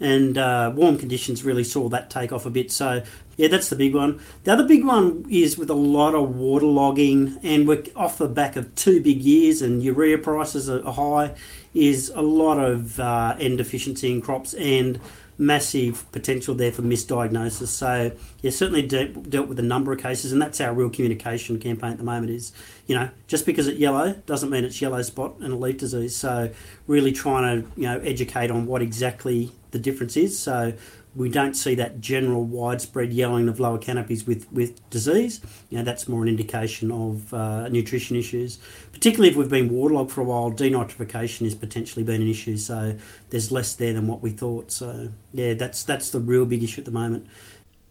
and 0.00 0.36
uh, 0.36 0.72
warm 0.74 0.98
conditions 0.98 1.44
really 1.44 1.64
saw 1.64 1.88
that 1.88 2.10
take 2.10 2.32
off 2.32 2.46
a 2.46 2.50
bit. 2.50 2.70
So 2.70 3.02
yeah, 3.36 3.48
that's 3.48 3.70
the 3.70 3.76
big 3.76 3.94
one. 3.94 4.20
The 4.44 4.52
other 4.52 4.66
big 4.66 4.84
one 4.84 5.24
is 5.30 5.56
with 5.56 5.70
a 5.70 5.74
lot 5.74 6.14
of 6.14 6.30
waterlogging, 6.30 7.38
and 7.42 7.66
we're 7.66 7.84
off 7.96 8.18
the 8.18 8.28
back 8.28 8.56
of 8.56 8.74
two 8.74 9.02
big 9.02 9.22
years, 9.22 9.62
and 9.62 9.82
urea 9.82 10.18
prices 10.18 10.68
are 10.68 10.92
high. 10.92 11.34
Is 11.74 12.12
a 12.14 12.20
lot 12.20 12.58
of 12.58 13.00
uh, 13.00 13.34
N 13.40 13.56
deficiency 13.56 14.12
in 14.12 14.20
crops 14.20 14.52
and 14.52 15.00
massive 15.42 16.10
potential 16.12 16.54
there 16.54 16.72
for 16.72 16.82
misdiagnosis. 16.82 17.66
So, 17.66 18.12
yeah, 18.40 18.50
certainly 18.50 18.82
de- 18.82 19.08
dealt 19.08 19.48
with 19.48 19.58
a 19.58 19.62
number 19.62 19.92
of 19.92 20.00
cases, 20.00 20.32
and 20.32 20.40
that's 20.40 20.60
our 20.60 20.72
real 20.72 20.88
communication 20.88 21.58
campaign 21.58 21.92
at 21.92 21.98
the 21.98 22.04
moment. 22.04 22.30
Is 22.30 22.52
you 22.86 22.94
know 22.94 23.10
just 23.26 23.44
because 23.44 23.66
it's 23.66 23.78
yellow 23.78 24.12
doesn't 24.26 24.50
mean 24.50 24.64
it's 24.64 24.80
yellow 24.80 25.02
spot 25.02 25.36
and 25.40 25.60
leaf 25.60 25.78
disease. 25.78 26.16
So, 26.16 26.50
really 26.86 27.12
trying 27.12 27.62
to 27.62 27.68
you 27.76 27.88
know 27.88 27.98
educate 28.00 28.50
on 28.50 28.66
what 28.66 28.82
exactly 28.82 29.52
the 29.72 29.78
difference 29.78 30.16
is. 30.16 30.38
So, 30.38 30.72
we 31.14 31.28
don't 31.28 31.54
see 31.54 31.74
that 31.74 32.00
general 32.00 32.44
widespread 32.44 33.12
yellowing 33.12 33.48
of 33.48 33.60
lower 33.60 33.78
canopies 33.78 34.26
with, 34.26 34.50
with 34.50 34.88
disease. 34.88 35.40
You 35.68 35.78
know, 35.78 35.84
that's 35.84 36.08
more 36.08 36.22
an 36.22 36.28
indication 36.28 36.90
of 36.90 37.34
uh, 37.34 37.68
nutrition 37.68 38.16
issues. 38.16 38.58
Particularly 38.92 39.28
if 39.28 39.36
we've 39.36 39.48
been 39.48 39.68
waterlogged 39.68 40.10
for 40.10 40.22
a 40.22 40.24
while, 40.24 40.50
denitrification 40.50 41.44
has 41.44 41.54
potentially 41.54 42.02
been 42.02 42.22
an 42.22 42.28
issue. 42.28 42.56
So 42.56 42.96
there's 43.30 43.52
less 43.52 43.74
there 43.74 43.92
than 43.92 44.06
what 44.06 44.22
we 44.22 44.30
thought. 44.30 44.72
So 44.72 45.10
yeah, 45.34 45.54
that's 45.54 45.84
that's 45.84 46.10
the 46.10 46.20
real 46.20 46.46
big 46.46 46.62
issue 46.62 46.80
at 46.80 46.86
the 46.86 46.90
moment. 46.92 47.26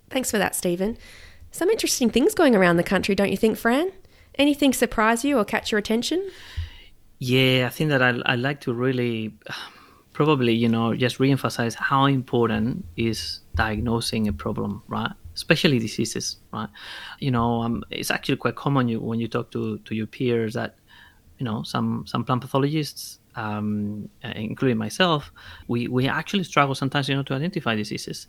Thanks 0.10 0.32
for 0.32 0.40
that, 0.40 0.56
Stephen. 0.56 0.98
Some 1.52 1.70
interesting 1.70 2.10
things 2.10 2.34
going 2.34 2.56
around 2.56 2.78
the 2.78 2.84
country, 2.84 3.14
don't 3.14 3.30
you 3.30 3.38
think, 3.38 3.58
Fran? 3.58 3.92
Anything 4.36 4.74
surprise 4.74 5.24
you 5.24 5.38
or 5.38 5.46
catch 5.46 5.72
your 5.72 5.80
attention? 5.80 6.28
Yeah, 7.20 7.66
I 7.68 7.70
think 7.70 7.92
that 7.92 8.02
I 8.02 8.20
I 8.26 8.36
like 8.36 8.62
to 8.62 8.74
really 8.74 9.34
probably 10.14 10.54
you 10.54 10.68
know 10.68 10.94
just 10.96 11.18
reemphasize 11.20 11.76
how 11.76 12.06
important 12.06 12.86
is 12.98 13.42
diagnosing 13.56 14.28
a 14.28 14.34
problem 14.34 14.84
right 14.88 15.12
especially 15.36 15.80
diseases 15.80 16.38
right 16.54 16.70
you 17.20 17.32
know 17.32 17.62
um, 17.62 17.84
it's 17.90 18.12
actually 18.12 18.36
quite 18.36 18.56
common 18.56 18.88
you, 18.88 19.00
when 19.00 19.20
you 19.20 19.28
talk 19.28 19.52
to, 19.52 19.78
to 19.80 19.96
your 19.96 20.08
peers 20.08 20.54
that 20.54 20.76
you 21.38 21.46
know 21.46 21.64
some 21.64 22.06
some 22.06 22.24
plant 22.26 22.42
pathologists 22.42 23.20
um, 23.36 24.10
uh, 24.24 24.34
including 24.36 24.78
myself, 24.78 25.32
we, 25.68 25.88
we 25.88 26.08
actually 26.08 26.44
struggle 26.44 26.76
sometimes, 26.76 27.08
you 27.08 27.16
know, 27.16 27.24
to 27.24 27.34
identify 27.34 27.76
diseases. 27.76 28.28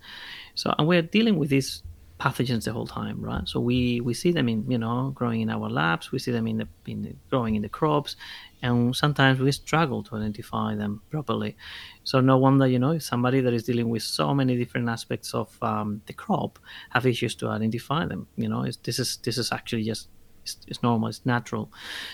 So, 0.54 0.74
and 0.78 0.86
we're 0.86 1.02
dealing 1.02 1.38
with 1.38 1.50
these 1.50 1.82
pathogens 2.20 2.64
the 2.64 2.72
whole 2.72 2.86
time, 2.86 3.20
right? 3.20 3.48
So 3.48 3.58
we, 3.58 4.00
we 4.00 4.14
see 4.14 4.30
them 4.30 4.48
in, 4.48 4.70
you 4.70 4.78
know, 4.78 5.10
growing 5.14 5.40
in 5.40 5.50
our 5.50 5.68
labs, 5.68 6.12
we 6.12 6.18
see 6.18 6.30
them 6.30 6.46
in 6.46 6.58
the, 6.58 6.68
in 6.86 7.02
the 7.02 7.16
growing 7.30 7.56
in 7.56 7.62
the 7.62 7.68
crops, 7.68 8.16
and 8.62 8.94
sometimes 8.94 9.40
we 9.40 9.50
struggle 9.52 10.02
to 10.04 10.16
identify 10.16 10.74
them 10.74 11.02
properly. 11.10 11.56
So 12.04 12.20
no 12.20 12.38
wonder, 12.38 12.66
you 12.66 12.78
know, 12.78 12.98
somebody 12.98 13.40
that 13.40 13.52
is 13.52 13.64
dealing 13.64 13.88
with 13.88 14.02
so 14.02 14.32
many 14.32 14.56
different 14.56 14.88
aspects 14.88 15.34
of 15.34 15.56
um, 15.62 16.00
the 16.06 16.12
crop 16.12 16.58
have 16.90 17.04
issues 17.04 17.34
to 17.36 17.48
identify 17.48 18.06
them. 18.06 18.28
You 18.36 18.48
know, 18.48 18.64
this 18.84 18.98
is 18.98 19.18
this 19.24 19.36
is 19.36 19.50
actually 19.52 19.82
just 19.82 20.08
it's, 20.42 20.58
it's 20.68 20.82
normal, 20.82 21.08
it's 21.08 21.26
natural. 21.26 21.72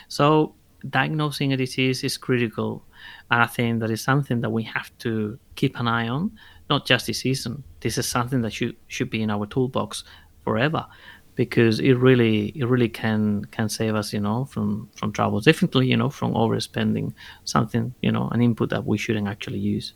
So 0.09 0.55
diagnosing 0.89 1.53
a 1.53 1.57
disease 1.57 2.03
is 2.03 2.17
critical, 2.17 2.85
and 3.31 3.43
I 3.43 3.47
think 3.47 3.81
that 3.81 3.91
is 3.91 4.01
something 4.01 4.41
that 4.41 4.51
we 4.51 4.63
have 4.65 4.97
to 4.99 5.39
keep 5.55 5.79
an 5.79 5.87
eye 5.87 6.09
on. 6.09 6.33
Not 6.71 6.87
just 6.87 7.07
this 7.07 7.21
season. 7.21 7.65
This 7.81 7.97
is 7.99 8.07
something 8.07 8.43
that 8.43 8.53
should 8.53 8.77
should 8.89 9.11
be 9.11 9.23
in 9.23 9.31
our 9.31 9.47
toolbox 9.47 10.05
forever, 10.45 10.87
because 11.39 11.79
it 11.79 11.93
really 11.93 12.49
it 12.57 12.65
really 12.65 12.89
can 12.89 13.45
can 13.53 13.69
save 13.69 13.95
us, 13.95 14.13
you 14.13 14.19
know, 14.19 14.45
from 14.45 14.91
from 14.97 15.13
troubles. 15.13 15.45
Definitely, 15.45 15.87
you 15.87 15.97
know, 15.97 16.11
from 16.11 16.35
overspending 16.35 17.15
something, 17.45 17.95
you 18.03 18.11
know, 18.11 18.29
an 18.33 18.43
input 18.43 18.71
that 18.71 18.85
we 18.85 18.99
shouldn't 18.99 19.29
actually 19.29 19.61
use. 19.61 19.95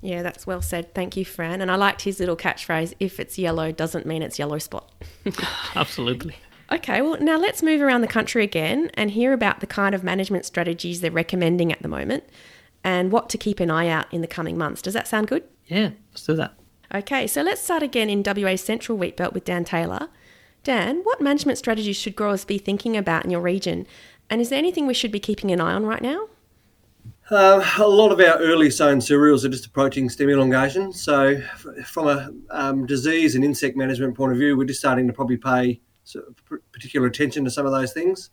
Yeah, 0.00 0.22
that's 0.24 0.44
well 0.44 0.60
said. 0.60 0.92
Thank 0.92 1.16
you, 1.16 1.24
Fran. 1.24 1.60
And 1.60 1.70
I 1.70 1.76
liked 1.76 2.02
his 2.02 2.18
little 2.18 2.36
catchphrase 2.36 2.94
if 2.98 3.20
it's 3.20 3.38
yellow, 3.38 3.70
doesn't 3.70 4.06
mean 4.06 4.22
it's 4.22 4.40
yellow 4.40 4.58
spot. 4.58 4.92
Absolutely. 5.76 6.34
Okay, 6.72 7.00
well, 7.00 7.16
now 7.20 7.38
let's 7.38 7.62
move 7.62 7.80
around 7.80 8.00
the 8.00 8.08
country 8.08 8.42
again 8.42 8.90
and 8.94 9.12
hear 9.12 9.32
about 9.32 9.60
the 9.60 9.66
kind 9.68 9.94
of 9.94 10.02
management 10.02 10.44
strategies 10.44 11.00
they're 11.00 11.12
recommending 11.12 11.72
at 11.72 11.80
the 11.80 11.88
moment 11.88 12.24
and 12.82 13.12
what 13.12 13.28
to 13.30 13.38
keep 13.38 13.60
an 13.60 13.70
eye 13.70 13.88
out 13.88 14.12
in 14.12 14.20
the 14.20 14.26
coming 14.26 14.58
months. 14.58 14.82
Does 14.82 14.94
that 14.94 15.06
sound 15.06 15.28
good? 15.28 15.44
Yeah, 15.66 15.90
let's 16.10 16.26
do 16.26 16.34
that. 16.34 16.57
Okay, 16.94 17.26
so 17.26 17.42
let's 17.42 17.60
start 17.60 17.82
again 17.82 18.08
in 18.08 18.22
WA 18.22 18.56
central 18.56 18.96
wheat 18.96 19.14
belt 19.14 19.34
with 19.34 19.44
Dan 19.44 19.62
Taylor. 19.62 20.08
Dan, 20.64 21.00
what 21.02 21.20
management 21.20 21.58
strategies 21.58 21.96
should 21.96 22.16
growers 22.16 22.46
be 22.46 22.56
thinking 22.56 22.96
about 22.96 23.24
in 23.24 23.30
your 23.30 23.42
region? 23.42 23.86
And 24.30 24.40
is 24.40 24.48
there 24.48 24.58
anything 24.58 24.86
we 24.86 24.94
should 24.94 25.12
be 25.12 25.20
keeping 25.20 25.50
an 25.50 25.60
eye 25.60 25.74
on 25.74 25.84
right 25.84 26.00
now? 26.00 26.28
Uh, 27.30 27.62
a 27.78 27.86
lot 27.86 28.10
of 28.10 28.20
our 28.20 28.38
early 28.38 28.70
sown 28.70 29.02
cereals 29.02 29.44
are 29.44 29.50
just 29.50 29.66
approaching 29.66 30.08
stem 30.08 30.30
elongation. 30.30 30.90
So, 30.90 31.38
from 31.84 32.08
a 32.08 32.30
um, 32.50 32.86
disease 32.86 33.34
and 33.34 33.44
insect 33.44 33.76
management 33.76 34.16
point 34.16 34.32
of 34.32 34.38
view, 34.38 34.56
we're 34.56 34.64
just 34.64 34.80
starting 34.80 35.06
to 35.06 35.12
probably 35.12 35.36
pay 35.36 35.80
particular 36.72 37.06
attention 37.06 37.44
to 37.44 37.50
some 37.50 37.66
of 37.66 37.72
those 37.72 37.92
things. 37.92 38.30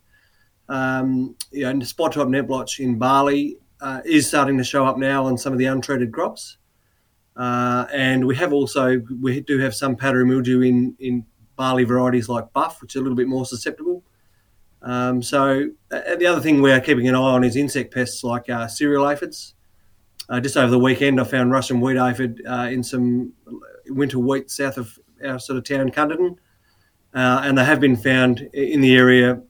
Um, 0.70 1.36
you 1.50 1.70
know, 1.70 1.84
spot 1.84 2.12
top 2.12 2.28
net 2.28 2.46
blotch 2.46 2.80
in 2.80 2.98
barley 2.98 3.58
uh, 3.82 4.00
is 4.06 4.26
starting 4.26 4.56
to 4.56 4.64
show 4.64 4.86
up 4.86 4.96
now 4.96 5.26
on 5.26 5.36
some 5.36 5.52
of 5.52 5.58
the 5.58 5.66
untreated 5.66 6.10
crops. 6.10 6.56
Uh, 7.36 7.86
and 7.92 8.26
we 8.26 8.34
have 8.34 8.52
also 8.52 9.00
we 9.20 9.40
do 9.40 9.58
have 9.58 9.74
some 9.74 9.94
powdery 9.94 10.24
mildew 10.24 10.62
in 10.62 10.96
in 10.98 11.24
barley 11.56 11.84
varieties 11.84 12.28
like 12.28 12.52
Buff, 12.52 12.80
which 12.80 12.96
are 12.96 13.00
a 13.00 13.02
little 13.02 13.16
bit 13.16 13.28
more 13.28 13.44
susceptible. 13.44 14.02
Um, 14.82 15.22
so 15.22 15.68
uh, 15.90 16.16
the 16.16 16.26
other 16.26 16.40
thing 16.40 16.62
we're 16.62 16.80
keeping 16.80 17.08
an 17.08 17.14
eye 17.14 17.18
on 17.18 17.44
is 17.44 17.56
insect 17.56 17.92
pests 17.92 18.22
like 18.22 18.48
uh, 18.48 18.68
cereal 18.68 19.08
aphids. 19.08 19.54
Uh, 20.28 20.40
just 20.40 20.56
over 20.56 20.70
the 20.70 20.78
weekend, 20.78 21.20
I 21.20 21.24
found 21.24 21.50
Russian 21.50 21.80
wheat 21.80 21.96
aphid 21.96 22.42
uh, 22.48 22.68
in 22.70 22.82
some 22.82 23.32
winter 23.86 24.18
wheat 24.18 24.50
south 24.50 24.76
of 24.76 24.98
our 25.24 25.38
sort 25.38 25.56
of 25.56 25.64
town, 25.64 25.90
Cunderdin, 25.90 26.36
uh, 27.14 27.42
and 27.44 27.56
they 27.56 27.64
have 27.64 27.80
been 27.80 27.96
found 27.96 28.40
in 28.52 28.80
the 28.80 28.96
area 28.96 29.40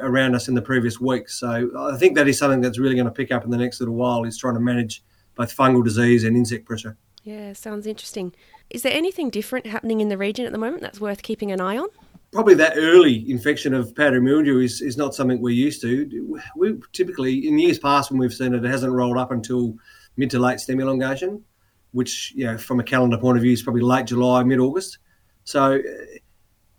around 0.00 0.34
us 0.34 0.48
in 0.48 0.54
the 0.54 0.62
previous 0.62 1.00
weeks. 1.00 1.38
So 1.38 1.70
I 1.78 1.96
think 1.96 2.14
that 2.16 2.28
is 2.28 2.38
something 2.38 2.60
that's 2.60 2.78
really 2.78 2.94
going 2.94 3.06
to 3.06 3.12
pick 3.12 3.32
up 3.32 3.44
in 3.44 3.50
the 3.50 3.56
next 3.56 3.80
little 3.80 3.94
while 3.94 4.24
is 4.24 4.36
trying 4.36 4.54
to 4.54 4.60
manage 4.60 5.02
both 5.34 5.56
fungal 5.56 5.84
disease 5.84 6.24
and 6.24 6.36
insect 6.36 6.66
pressure. 6.66 6.96
Yeah, 7.28 7.52
sounds 7.52 7.86
interesting. 7.86 8.34
Is 8.70 8.80
there 8.80 8.92
anything 8.94 9.28
different 9.28 9.66
happening 9.66 10.00
in 10.00 10.08
the 10.08 10.16
region 10.16 10.46
at 10.46 10.52
the 10.52 10.56
moment 10.56 10.80
that's 10.80 10.98
worth 10.98 11.22
keeping 11.22 11.52
an 11.52 11.60
eye 11.60 11.76
on? 11.76 11.88
Probably 12.32 12.54
that 12.54 12.72
early 12.78 13.30
infection 13.30 13.74
of 13.74 13.94
powdery 13.94 14.22
mildew 14.22 14.60
is, 14.60 14.80
is 14.80 14.96
not 14.96 15.14
something 15.14 15.38
we're 15.38 15.50
used 15.50 15.82
to. 15.82 16.40
We 16.56 16.78
typically, 16.94 17.46
in 17.46 17.58
years 17.58 17.78
past 17.78 18.10
when 18.10 18.18
we've 18.18 18.32
seen 18.32 18.54
it, 18.54 18.64
it 18.64 18.70
hasn't 18.70 18.94
rolled 18.94 19.18
up 19.18 19.30
until 19.30 19.74
mid 20.16 20.30
to 20.30 20.38
late 20.38 20.58
stem 20.58 20.80
elongation, 20.80 21.44
which, 21.90 22.32
you 22.34 22.46
know, 22.46 22.56
from 22.56 22.80
a 22.80 22.82
calendar 22.82 23.18
point 23.18 23.36
of 23.36 23.42
view 23.42 23.52
is 23.52 23.62
probably 23.62 23.82
late 23.82 24.06
July, 24.06 24.42
mid 24.42 24.58
August. 24.58 24.96
So, 25.44 25.74
uh, 25.74 26.18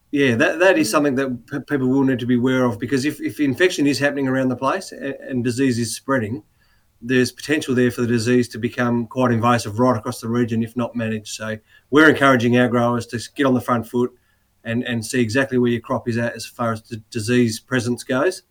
yeah, 0.09 0.33
that, 0.33 0.57
that 0.57 0.79
is 0.79 0.89
something 0.89 1.13
that 1.13 1.45
p- 1.45 1.59
people 1.59 1.89
will 1.89 2.05
need 2.05 2.17
to 2.17 2.25
be 2.25 2.37
aware 2.37 2.65
of 2.65 2.79
because 2.79 3.05
if, 3.05 3.21
if 3.21 3.39
infection 3.39 3.85
is 3.85 3.99
happening 3.99 4.27
around 4.27 4.49
the 4.49 4.55
place 4.55 4.91
and, 4.91 5.13
and 5.13 5.43
disease 5.43 5.77
is 5.77 5.95
spreading, 5.95 6.41
there's 7.01 7.31
potential 7.31 7.73
there 7.73 7.91
for 7.91 8.01
the 8.01 8.07
disease 8.07 8.47
to 8.49 8.59
become 8.59 9.07
quite 9.07 9.31
invasive 9.31 9.79
right 9.79 9.97
across 9.97 10.19
the 10.19 10.27
region 10.27 10.63
if 10.63 10.75
not 10.75 10.95
managed. 10.95 11.33
So 11.33 11.57
we're 11.89 12.09
encouraging 12.09 12.57
our 12.57 12.67
growers 12.67 13.05
to 13.07 13.19
get 13.35 13.45
on 13.45 13.53
the 13.53 13.61
front 13.61 13.87
foot 13.87 14.11
and, 14.63 14.83
and 14.83 15.05
see 15.05 15.21
exactly 15.21 15.57
where 15.57 15.71
your 15.71 15.81
crop 15.81 16.09
is 16.09 16.17
at 16.17 16.35
as 16.35 16.45
far 16.45 16.73
as 16.73 16.81
the 16.83 16.97
disease 17.09 17.59
presence 17.59 18.03
goes 18.03 18.43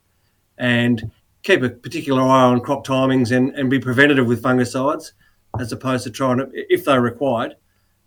and 0.57 1.11
keep 1.43 1.63
a 1.63 1.69
particular 1.69 2.23
eye 2.23 2.45
on 2.45 2.61
crop 2.61 2.87
timings 2.87 3.37
and, 3.37 3.55
and 3.55 3.71
be 3.71 3.79
preventative 3.79 4.27
with 4.27 4.43
fungicides 4.43 5.13
as 5.61 5.73
opposed 5.73 6.05
to 6.05 6.11
trying 6.11 6.39
to, 6.39 6.49
if 6.53 6.85
they're 6.85 7.01
required, 7.01 7.57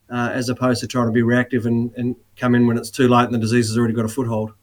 uh, 0.09 0.29
as 0.33 0.49
opposed 0.49 0.81
to 0.81 0.87
trying 0.87 1.07
to 1.07 1.11
be 1.11 1.21
reactive 1.21 1.65
and, 1.65 1.91
and 1.95 2.15
come 2.35 2.55
in 2.55 2.67
when 2.67 2.77
it's 2.77 2.91
too 2.91 3.07
late 3.07 3.25
and 3.25 3.33
the 3.33 3.39
disease 3.39 3.67
has 3.67 3.77
already 3.77 3.93
got 3.93 4.05
a 4.05 4.09
foothold. 4.09 4.53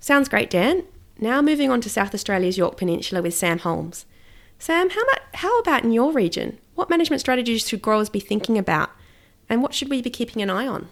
Sounds 0.00 0.28
great, 0.28 0.50
Dan. 0.50 0.84
Now 1.18 1.40
moving 1.40 1.70
on 1.70 1.80
to 1.82 1.88
South 1.88 2.14
Australia's 2.14 2.58
Yorke 2.58 2.76
Peninsula 2.76 3.22
with 3.22 3.34
Sam 3.34 3.58
Holmes. 3.60 4.06
Sam, 4.62 4.90
how 4.90 5.00
about, 5.00 5.20
how 5.34 5.58
about 5.58 5.82
in 5.82 5.90
your 5.90 6.12
region? 6.12 6.56
What 6.76 6.88
management 6.88 7.18
strategies 7.18 7.66
should 7.66 7.82
growers 7.82 8.08
be 8.08 8.20
thinking 8.20 8.56
about? 8.56 8.90
And 9.48 9.60
what 9.60 9.74
should 9.74 9.90
we 9.90 10.00
be 10.00 10.08
keeping 10.08 10.40
an 10.40 10.50
eye 10.50 10.68
on? 10.68 10.88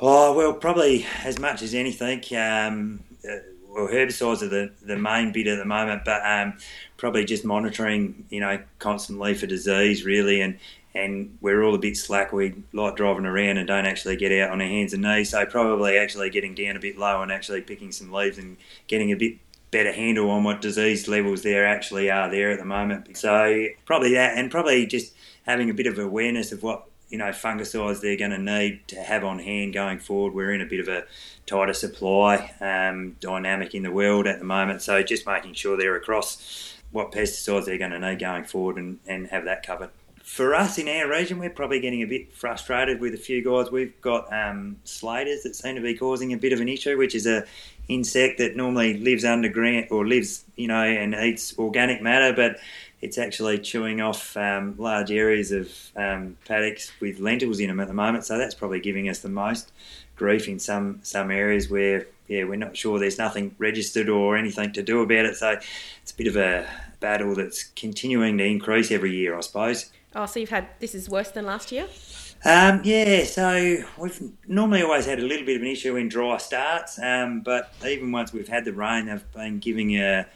Oh, 0.00 0.36
well, 0.36 0.54
probably 0.54 1.06
as 1.22 1.38
much 1.38 1.62
as 1.62 1.72
anything. 1.72 2.24
Um, 2.36 3.04
uh, 3.24 3.36
well, 3.68 3.86
herbicides 3.86 4.42
are 4.42 4.48
the, 4.48 4.72
the 4.82 4.96
main 4.96 5.30
bit 5.30 5.46
at 5.46 5.58
the 5.58 5.64
moment, 5.64 6.04
but 6.04 6.20
um, 6.26 6.58
probably 6.96 7.24
just 7.24 7.44
monitoring, 7.44 8.26
you 8.28 8.40
know, 8.40 8.60
constantly 8.80 9.34
for 9.34 9.46
disease, 9.46 10.04
really. 10.04 10.40
And, 10.40 10.58
and 10.96 11.38
we're 11.40 11.62
all 11.62 11.76
a 11.76 11.78
bit 11.78 11.96
slack. 11.96 12.32
We 12.32 12.54
like 12.72 12.96
driving 12.96 13.24
around 13.24 13.58
and 13.58 13.68
don't 13.68 13.86
actually 13.86 14.16
get 14.16 14.32
out 14.32 14.50
on 14.50 14.60
our 14.60 14.66
hands 14.66 14.92
and 14.92 15.04
knees. 15.04 15.30
So 15.30 15.46
probably 15.46 15.96
actually 15.96 16.30
getting 16.30 16.56
down 16.56 16.74
a 16.74 16.80
bit 16.80 16.98
low 16.98 17.22
and 17.22 17.30
actually 17.30 17.60
picking 17.60 17.92
some 17.92 18.10
leaves 18.10 18.36
and 18.36 18.56
getting 18.88 19.12
a 19.12 19.16
bit 19.16 19.38
better 19.74 19.92
handle 19.92 20.30
on 20.30 20.44
what 20.44 20.60
disease 20.60 21.08
levels 21.08 21.42
there 21.42 21.66
actually 21.66 22.08
are 22.08 22.30
there 22.30 22.52
at 22.52 22.60
the 22.60 22.64
moment. 22.64 23.16
So 23.16 23.66
probably 23.84 24.14
that, 24.14 24.38
and 24.38 24.48
probably 24.48 24.86
just 24.86 25.12
having 25.46 25.68
a 25.68 25.74
bit 25.74 25.88
of 25.88 25.98
awareness 25.98 26.52
of 26.52 26.62
what 26.62 26.86
you 27.08 27.18
know 27.18 27.30
fungicides 27.30 28.00
they're 28.00 28.16
going 28.16 28.30
to 28.30 28.38
need 28.38 28.86
to 28.88 29.02
have 29.02 29.24
on 29.24 29.40
hand 29.40 29.74
going 29.74 29.98
forward. 29.98 30.32
We're 30.32 30.52
in 30.52 30.60
a 30.60 30.66
bit 30.66 30.78
of 30.78 30.86
a 30.86 31.04
tighter 31.46 31.72
supply 31.72 32.52
um, 32.60 33.16
dynamic 33.18 33.74
in 33.74 33.82
the 33.82 33.90
world 33.90 34.28
at 34.28 34.38
the 34.38 34.44
moment, 34.44 34.80
so 34.80 35.02
just 35.02 35.26
making 35.26 35.54
sure 35.54 35.76
they're 35.76 35.96
across 35.96 36.76
what 36.92 37.10
pesticides 37.10 37.64
they're 37.64 37.76
going 37.76 37.90
to 37.90 37.98
need 37.98 38.20
going 38.20 38.44
forward 38.44 38.76
and, 38.76 39.00
and 39.08 39.26
have 39.26 39.44
that 39.46 39.66
covered 39.66 39.90
for 40.24 40.54
us 40.54 40.78
in 40.78 40.88
our 40.88 41.08
region, 41.08 41.38
we're 41.38 41.50
probably 41.50 41.80
getting 41.80 42.00
a 42.00 42.06
bit 42.06 42.32
frustrated 42.32 42.98
with 42.98 43.12
a 43.12 43.18
few 43.18 43.44
guys. 43.44 43.70
We've 43.70 44.00
got 44.00 44.32
um, 44.32 44.78
that 44.82 45.52
seem 45.52 45.74
to 45.74 45.82
be 45.82 45.94
causing 45.94 46.32
a 46.32 46.38
bit 46.38 46.54
of 46.54 46.60
an 46.60 46.68
issue, 46.68 46.96
which 46.96 47.14
is 47.14 47.26
a 47.26 47.44
insect 47.88 48.38
that 48.38 48.56
normally 48.56 48.98
lives 48.98 49.24
underground 49.24 49.88
or 49.90 50.06
lives, 50.06 50.44
you 50.56 50.68
know, 50.68 50.82
and 50.82 51.14
eats 51.14 51.58
organic 51.58 52.00
matter, 52.02 52.34
but 52.34 52.58
it's 53.00 53.18
actually 53.18 53.58
chewing 53.58 54.00
off 54.00 54.36
um, 54.36 54.74
large 54.78 55.10
areas 55.10 55.52
of 55.52 55.70
um, 55.94 56.36
paddocks 56.46 56.90
with 57.00 57.18
lentils 57.18 57.60
in 57.60 57.68
them 57.68 57.80
at 57.80 57.88
the 57.88 57.94
moment. 57.94 58.24
So 58.24 58.38
that's 58.38 58.54
probably 58.54 58.80
giving 58.80 59.08
us 59.08 59.18
the 59.18 59.28
most 59.28 59.72
grief 60.16 60.48
in 60.48 60.58
some 60.58 61.00
some 61.02 61.30
areas 61.30 61.68
where 61.68 62.06
yeah 62.28 62.44
we're 62.44 62.54
not 62.54 62.76
sure 62.76 63.00
there's 63.00 63.18
nothing 63.18 63.52
registered 63.58 64.08
or 64.08 64.36
anything 64.36 64.72
to 64.72 64.82
do 64.82 65.02
about 65.02 65.26
it. 65.26 65.36
So 65.36 65.58
it's 66.02 66.12
a 66.12 66.16
bit 66.16 66.28
of 66.28 66.36
a 66.36 66.66
battle 67.00 67.34
that's 67.34 67.64
continuing 67.64 68.38
to 68.38 68.44
increase 68.44 68.90
every 68.90 69.14
year, 69.14 69.36
I 69.36 69.40
suppose. 69.40 69.90
Oh, 70.14 70.26
so 70.26 70.40
you've 70.40 70.50
had 70.50 70.68
this 70.80 70.94
is 70.94 71.08
worse 71.08 71.30
than 71.30 71.44
last 71.44 71.72
year? 71.72 71.86
Um, 72.46 72.82
yeah, 72.84 73.24
so 73.24 73.78
we've 73.96 74.20
normally 74.46 74.82
always 74.82 75.06
had 75.06 75.18
a 75.18 75.22
little 75.22 75.46
bit 75.46 75.56
of 75.56 75.62
an 75.62 75.68
issue 75.68 75.96
in 75.96 76.10
dry 76.10 76.36
starts, 76.36 76.98
um, 76.98 77.40
but 77.40 77.72
even 77.86 78.12
once 78.12 78.34
we've 78.34 78.48
had 78.48 78.66
the 78.66 78.72
rain, 78.74 79.06
they've 79.06 79.32
been 79.32 79.60
giving 79.60 79.96
a 79.96 80.26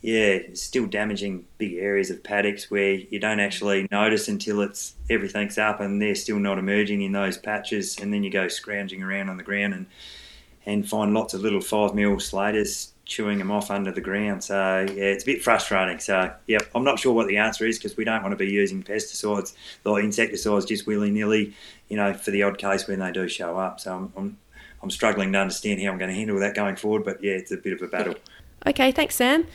yeah, 0.00 0.38
still 0.54 0.86
damaging 0.86 1.44
big 1.58 1.74
areas 1.74 2.08
of 2.08 2.22
paddocks 2.22 2.70
where 2.70 2.94
you 2.94 3.18
don't 3.18 3.40
actually 3.40 3.86
notice 3.90 4.28
until 4.28 4.62
it's 4.62 4.94
everything's 5.10 5.58
up 5.58 5.80
and 5.80 6.00
they're 6.00 6.14
still 6.14 6.38
not 6.38 6.58
emerging 6.58 7.02
in 7.02 7.12
those 7.12 7.36
patches, 7.36 7.98
and 7.98 8.12
then 8.12 8.24
you 8.24 8.30
go 8.30 8.48
scrounging 8.48 9.02
around 9.02 9.28
on 9.28 9.36
the 9.36 9.42
ground 9.42 9.74
and 9.74 9.86
and 10.66 10.88
find 10.88 11.14
lots 11.14 11.34
of 11.34 11.40
little 11.40 11.60
five 11.60 11.94
mil 11.94 12.20
slaters 12.20 12.92
chewing 13.04 13.38
them 13.38 13.50
off 13.50 13.70
under 13.70 13.90
the 13.90 14.00
ground. 14.00 14.44
So 14.44 14.86
yeah, 14.88 15.04
it's 15.04 15.24
a 15.24 15.26
bit 15.26 15.42
frustrating. 15.42 15.98
So 15.98 16.32
yeah, 16.46 16.58
I'm 16.74 16.84
not 16.84 16.98
sure 16.98 17.12
what 17.12 17.26
the 17.26 17.38
answer 17.38 17.66
is 17.66 17.78
because 17.78 17.96
we 17.96 18.04
don't 18.04 18.22
want 18.22 18.32
to 18.32 18.36
be 18.36 18.50
using 18.50 18.82
pesticides 18.82 19.54
or 19.84 20.00
insecticides 20.00 20.64
just 20.64 20.86
willy 20.86 21.10
nilly, 21.10 21.54
you 21.88 21.96
know, 21.96 22.14
for 22.14 22.30
the 22.30 22.44
odd 22.44 22.58
case 22.58 22.86
when 22.86 23.00
they 23.00 23.10
do 23.10 23.26
show 23.26 23.58
up. 23.58 23.80
So 23.80 23.96
I'm, 23.96 24.12
I'm, 24.16 24.38
I'm 24.82 24.90
struggling 24.90 25.32
to 25.32 25.38
understand 25.40 25.82
how 25.82 25.90
I'm 25.90 25.98
going 25.98 26.10
to 26.10 26.14
handle 26.14 26.38
that 26.38 26.54
going 26.54 26.76
forward. 26.76 27.04
But 27.04 27.22
yeah, 27.22 27.32
it's 27.32 27.50
a 27.50 27.56
bit 27.56 27.72
of 27.72 27.82
a 27.82 27.88
battle. 27.88 28.14
Okay, 28.66 28.92
thanks, 28.92 29.16
Sam. 29.16 29.46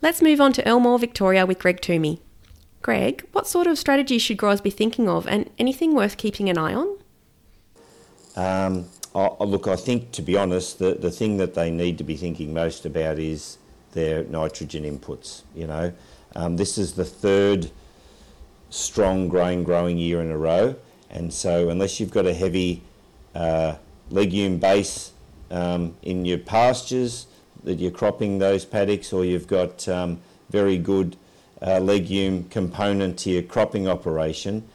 Let's 0.00 0.22
move 0.22 0.40
on 0.40 0.52
to 0.54 0.66
Elmore, 0.66 0.98
Victoria 0.98 1.44
with 1.44 1.58
Greg 1.58 1.80
Toomey. 1.80 2.22
Greg, 2.80 3.24
what 3.32 3.46
sort 3.46 3.66
of 3.66 3.78
strategies 3.78 4.22
should 4.22 4.36
growers 4.38 4.60
be 4.60 4.70
thinking 4.70 5.08
of 5.08 5.26
and 5.28 5.48
anything 5.58 5.94
worth 5.94 6.16
keeping 6.16 6.48
an 6.48 6.58
eye 6.58 6.74
on? 6.74 6.98
Um, 8.34 8.86
I, 9.14 9.44
look, 9.44 9.68
I 9.68 9.76
think 9.76 10.12
to 10.12 10.22
be 10.22 10.36
honest, 10.36 10.78
the, 10.78 10.94
the 10.94 11.10
thing 11.10 11.36
that 11.36 11.54
they 11.54 11.70
need 11.70 11.98
to 11.98 12.04
be 12.04 12.16
thinking 12.16 12.54
most 12.54 12.86
about 12.86 13.18
is 13.18 13.58
their 13.92 14.24
nitrogen 14.24 14.84
inputs. 14.84 15.42
You 15.54 15.66
know, 15.66 15.92
um, 16.34 16.56
this 16.56 16.78
is 16.78 16.94
the 16.94 17.04
third 17.04 17.70
strong 18.70 19.28
grain 19.28 19.64
growing 19.64 19.98
year 19.98 20.20
in 20.22 20.30
a 20.30 20.38
row, 20.38 20.76
and 21.10 21.32
so 21.32 21.68
unless 21.68 22.00
you've 22.00 22.10
got 22.10 22.26
a 22.26 22.32
heavy 22.32 22.82
uh, 23.34 23.74
legume 24.10 24.58
base 24.58 25.12
um, 25.50 25.94
in 26.02 26.24
your 26.24 26.38
pastures 26.38 27.26
that 27.64 27.78
you're 27.78 27.90
cropping 27.90 28.38
those 28.38 28.64
paddocks, 28.64 29.12
or 29.12 29.24
you've 29.24 29.46
got 29.46 29.86
um, 29.88 30.20
very 30.48 30.78
good 30.78 31.16
uh, 31.60 31.78
legume 31.78 32.44
component 32.44 33.18
to 33.18 33.30
your 33.30 33.42
cropping 33.42 33.86
operation, 33.86 34.66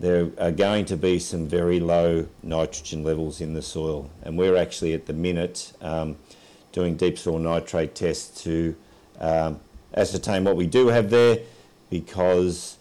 there 0.00 0.30
are 0.38 0.50
going 0.50 0.84
to 0.86 0.96
be 0.96 1.18
some 1.18 1.46
very 1.46 1.80
low 1.80 2.26
nitrogen 2.42 3.04
levels 3.04 3.40
in 3.40 3.54
the 3.54 3.62
soil. 3.62 4.10
And 4.22 4.36
we're 4.36 4.56
actually 4.56 4.92
at 4.92 5.06
the 5.06 5.12
minute 5.12 5.72
um, 5.80 6.16
doing 6.72 6.96
deep 6.96 7.18
soil 7.18 7.38
nitrate 7.38 7.94
tests 7.94 8.42
to 8.42 8.74
um, 9.20 9.60
ascertain 9.96 10.44
what 10.44 10.56
we 10.56 10.66
do 10.66 10.88
have 10.88 11.10
there 11.10 11.38
because 11.90 12.76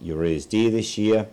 urea 0.00 0.36
is 0.36 0.46
dear 0.46 0.70
this 0.70 0.98
year 0.98 1.26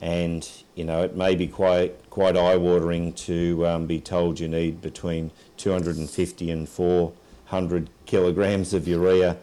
and 0.00 0.48
you 0.74 0.84
know 0.84 1.02
it 1.02 1.16
may 1.16 1.34
be 1.34 1.46
quite 1.46 1.94
quite 2.10 2.36
eye-watering 2.36 3.12
to 3.12 3.66
um, 3.66 3.86
be 3.86 4.00
told 4.00 4.38
you 4.38 4.48
need 4.48 4.82
between 4.82 5.30
250 5.56 6.50
and 6.50 6.68
400 6.68 7.88
kilograms 8.06 8.74
of 8.74 8.86
urea 8.86 9.36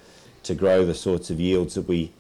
to 0.44 0.54
grow 0.54 0.86
the 0.86 0.94
sorts 0.94 1.30
of 1.30 1.40
yields 1.40 1.74
that 1.74 1.88
we 1.88 2.12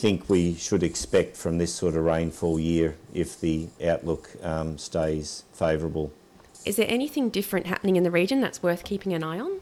think 0.00 0.30
we 0.30 0.54
should 0.54 0.82
expect 0.82 1.36
from 1.36 1.58
this 1.58 1.74
sort 1.74 1.94
of 1.94 2.02
rainfall 2.04 2.58
year 2.58 2.96
if 3.12 3.38
the 3.38 3.68
outlook 3.84 4.30
um, 4.42 4.78
stays 4.78 5.44
favourable. 5.52 6.10
Is 6.64 6.76
there 6.76 6.86
anything 6.88 7.28
different 7.28 7.66
happening 7.66 7.96
in 7.96 8.02
the 8.02 8.10
region 8.10 8.40
that's 8.40 8.62
worth 8.62 8.82
keeping 8.82 9.12
an 9.12 9.22
eye 9.22 9.38
on? 9.38 9.60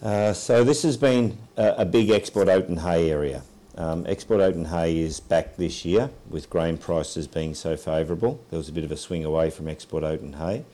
Uh, 0.00 0.32
so 0.32 0.62
this 0.62 0.84
has 0.84 0.96
been 0.96 1.36
a, 1.56 1.74
a, 1.78 1.84
big 1.84 2.08
export 2.10 2.48
oat 2.48 2.68
and 2.68 2.78
hay 2.78 3.10
area. 3.10 3.42
Um, 3.76 4.06
export 4.06 4.40
oat 4.40 4.54
and 4.54 4.68
hay 4.68 4.98
is 4.98 5.18
back 5.18 5.56
this 5.56 5.84
year 5.84 6.10
with 6.28 6.48
grain 6.48 6.78
prices 6.78 7.26
being 7.26 7.54
so 7.54 7.76
favourable. 7.76 8.40
There 8.50 8.58
was 8.58 8.68
a 8.68 8.72
bit 8.72 8.84
of 8.84 8.92
a 8.92 8.96
swing 8.96 9.24
away 9.24 9.50
from 9.50 9.68
export 9.68 10.04
oat 10.04 10.20
and 10.20 10.36
hay. 10.36 10.64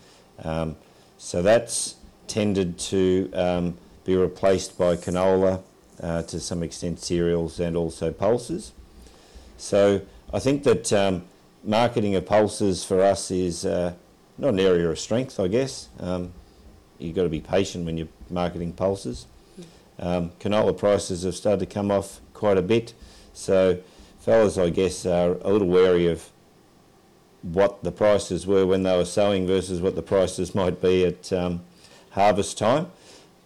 Um, 0.45 0.77
so 1.17 1.41
that's 1.41 1.97
tended 2.29 2.79
to 2.79 3.31
um, 3.33 3.79
be 4.05 4.15
replaced 4.15 4.77
by 4.77 4.97
canola, 4.97 5.63
uh, 6.03 6.23
to 6.23 6.39
some 6.39 6.63
extent 6.63 7.01
cereals 7.01 7.59
and 7.59 7.77
also 7.77 8.13
pulses. 8.13 8.73
So 9.57 10.03
I 10.33 10.39
think 10.39 10.63
that 10.65 10.93
um, 10.93 11.25
marketing 11.65 12.15
of 12.15 12.27
pulses 12.27 12.85
for 12.85 13.03
us 13.03 13.31
is 13.31 13.65
uh, 13.65 13.95
not 14.39 14.55
an 14.55 14.61
area 14.61 14.89
of 14.89 14.99
strength, 14.99 15.41
I 15.41 15.49
guess. 15.49 15.89
Um, 16.01 16.33
you've 16.99 17.17
got 17.17 17.25
to 17.25 17.29
be 17.29 17.41
patient 17.41 17.85
when 17.85 17.97
you're 17.97 18.09
marketing 18.31 18.73
pulses. 18.73 19.27
Um, 19.99 20.31
canola 20.41 20.77
prices 20.77 21.23
have 21.23 21.35
started 21.35 21.61
to 21.61 21.75
come 21.75 21.91
off 21.91 22.21
quite 22.35 22.59
a 22.59 22.63
bit, 22.63 22.93
so 23.33 23.79
fellas, 24.21 24.59
I 24.59 24.69
guess, 24.69 25.07
are 25.07 25.39
a 25.41 25.51
little 25.51 25.69
wary 25.69 26.07
of 26.07 26.31
what 27.43 27.83
the 27.83 27.93
prices 27.93 28.47
were 28.47 28.67
when 28.67 28.83
they 28.83 28.97
were 28.97 29.05
sowing 29.05 29.47
versus 29.47 29.81
what 29.81 29.95
the 29.95 30.03
prices 30.03 30.55
might 30.55 30.83
be 30.83 31.05
at 31.05 31.33
um, 31.33 31.63
harvest 32.11 32.59
time. 32.59 32.91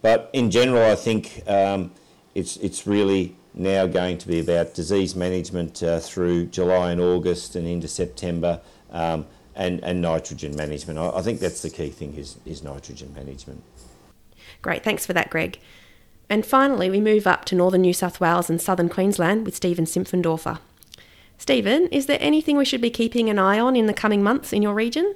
But 0.01 0.29
in 0.33 0.49
general, 0.49 0.91
I 0.91 0.95
think 0.95 1.43
um, 1.47 1.91
it's, 2.33 2.57
it's 2.57 2.87
really 2.87 3.35
now 3.53 3.85
going 3.85 4.17
to 4.17 4.27
be 4.27 4.39
about 4.39 4.73
disease 4.73 5.15
management 5.15 5.83
uh, 5.83 5.99
through 5.99 6.45
July 6.45 6.91
and 6.91 7.01
August 7.01 7.55
and 7.55 7.67
into 7.67 7.87
September 7.87 8.61
um, 8.91 9.25
and, 9.55 9.83
and 9.83 10.01
nitrogen 10.01 10.55
management. 10.55 10.97
I, 10.97 11.09
I, 11.17 11.21
think 11.21 11.39
that's 11.39 11.61
the 11.61 11.69
key 11.69 11.89
thing 11.89 12.15
is, 12.15 12.37
is 12.45 12.63
nitrogen 12.63 13.13
management. 13.13 13.63
Great, 14.61 14.83
thanks 14.83 15.05
for 15.05 15.13
that, 15.13 15.29
Greg. 15.29 15.59
And 16.29 16.45
finally, 16.45 16.89
we 16.89 17.01
move 17.01 17.27
up 17.27 17.43
to 17.45 17.55
northern 17.55 17.81
New 17.81 17.93
South 17.93 18.21
Wales 18.21 18.49
and 18.49 18.61
southern 18.61 18.87
Queensland 18.87 19.45
with 19.45 19.55
Stephen 19.55 19.85
Simpfendorfer. 19.85 20.59
Stephen, 21.37 21.87
is 21.87 22.05
there 22.05 22.19
anything 22.21 22.55
we 22.55 22.63
should 22.63 22.81
be 22.81 22.89
keeping 22.89 23.29
an 23.29 23.39
eye 23.39 23.59
on 23.59 23.75
in 23.75 23.87
the 23.87 23.93
coming 23.93 24.23
months 24.23 24.53
in 24.53 24.61
your 24.61 24.73
region? 24.73 25.15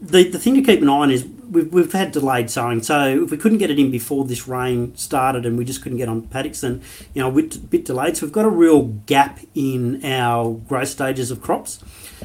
The, 0.00 0.28
the 0.28 0.38
thing 0.38 0.54
to 0.54 0.62
keep 0.62 0.80
an 0.82 0.88
eye 0.88 0.92
on 0.92 1.10
is 1.10 1.26
we've, 1.50 1.72
we've 1.72 1.92
had 1.92 2.12
delayed 2.12 2.50
sowing. 2.50 2.82
So 2.82 3.24
if 3.24 3.30
we 3.30 3.36
couldn't 3.36 3.58
get 3.58 3.70
it 3.70 3.78
in 3.78 3.90
before 3.90 4.24
this 4.24 4.46
rain 4.46 4.96
started 4.96 5.46
and 5.46 5.58
we 5.58 5.64
just 5.64 5.82
couldn't 5.82 5.98
get 5.98 6.08
on 6.08 6.22
paddocks, 6.22 6.60
then, 6.60 6.82
you 7.14 7.22
know, 7.22 7.28
we're 7.28 7.46
a 7.46 7.58
bit 7.58 7.84
delayed. 7.84 8.16
So 8.16 8.26
we've 8.26 8.32
got 8.32 8.44
a 8.44 8.50
real 8.50 8.82
gap 8.82 9.40
in 9.54 10.04
our 10.04 10.54
growth 10.54 10.88
stages 10.88 11.30
of 11.30 11.42
crops. 11.42 11.82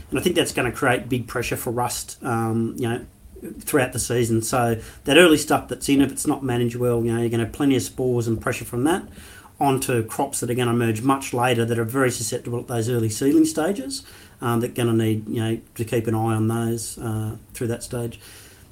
And 0.09 0.19
I 0.19 0.21
think 0.21 0.35
that's 0.35 0.51
going 0.51 0.69
to 0.69 0.75
create 0.77 1.09
big 1.09 1.27
pressure 1.27 1.55
for 1.55 1.71
rust, 1.71 2.23
um, 2.23 2.75
you 2.77 2.87
know, 2.87 3.05
throughout 3.59 3.93
the 3.93 3.99
season. 3.99 4.41
So 4.41 4.79
that 5.03 5.17
early 5.17 5.37
stuff 5.37 5.67
that's 5.67 5.89
in, 5.89 6.01
if 6.01 6.11
it's 6.11 6.27
not 6.27 6.43
managed 6.43 6.75
well, 6.75 7.03
you 7.03 7.13
know, 7.13 7.19
you're 7.19 7.29
going 7.29 7.39
to 7.39 7.45
have 7.45 7.53
plenty 7.53 7.75
of 7.75 7.83
spores 7.83 8.27
and 8.27 8.39
pressure 8.39 8.65
from 8.65 8.83
that 8.85 9.03
onto 9.59 10.03
crops 10.03 10.39
that 10.39 10.49
are 10.49 10.55
going 10.55 10.67
to 10.67 10.73
emerge 10.73 11.01
much 11.01 11.33
later 11.33 11.63
that 11.63 11.77
are 11.77 11.83
very 11.83 12.11
susceptible 12.11 12.59
at 12.59 12.67
those 12.67 12.89
early 12.89 13.09
seedling 13.09 13.45
stages 13.45 14.03
um, 14.43 14.59
that 14.59 14.75
going 14.75 14.89
to 14.89 14.93
need 14.93 15.27
you 15.27 15.41
know 15.41 15.59
to 15.75 15.85
keep 15.85 16.05
an 16.05 16.13
eye 16.13 16.35
on 16.35 16.47
those 16.49 16.99
uh, 16.99 17.37
through 17.53 17.67
that 17.67 17.81
stage. 17.81 18.19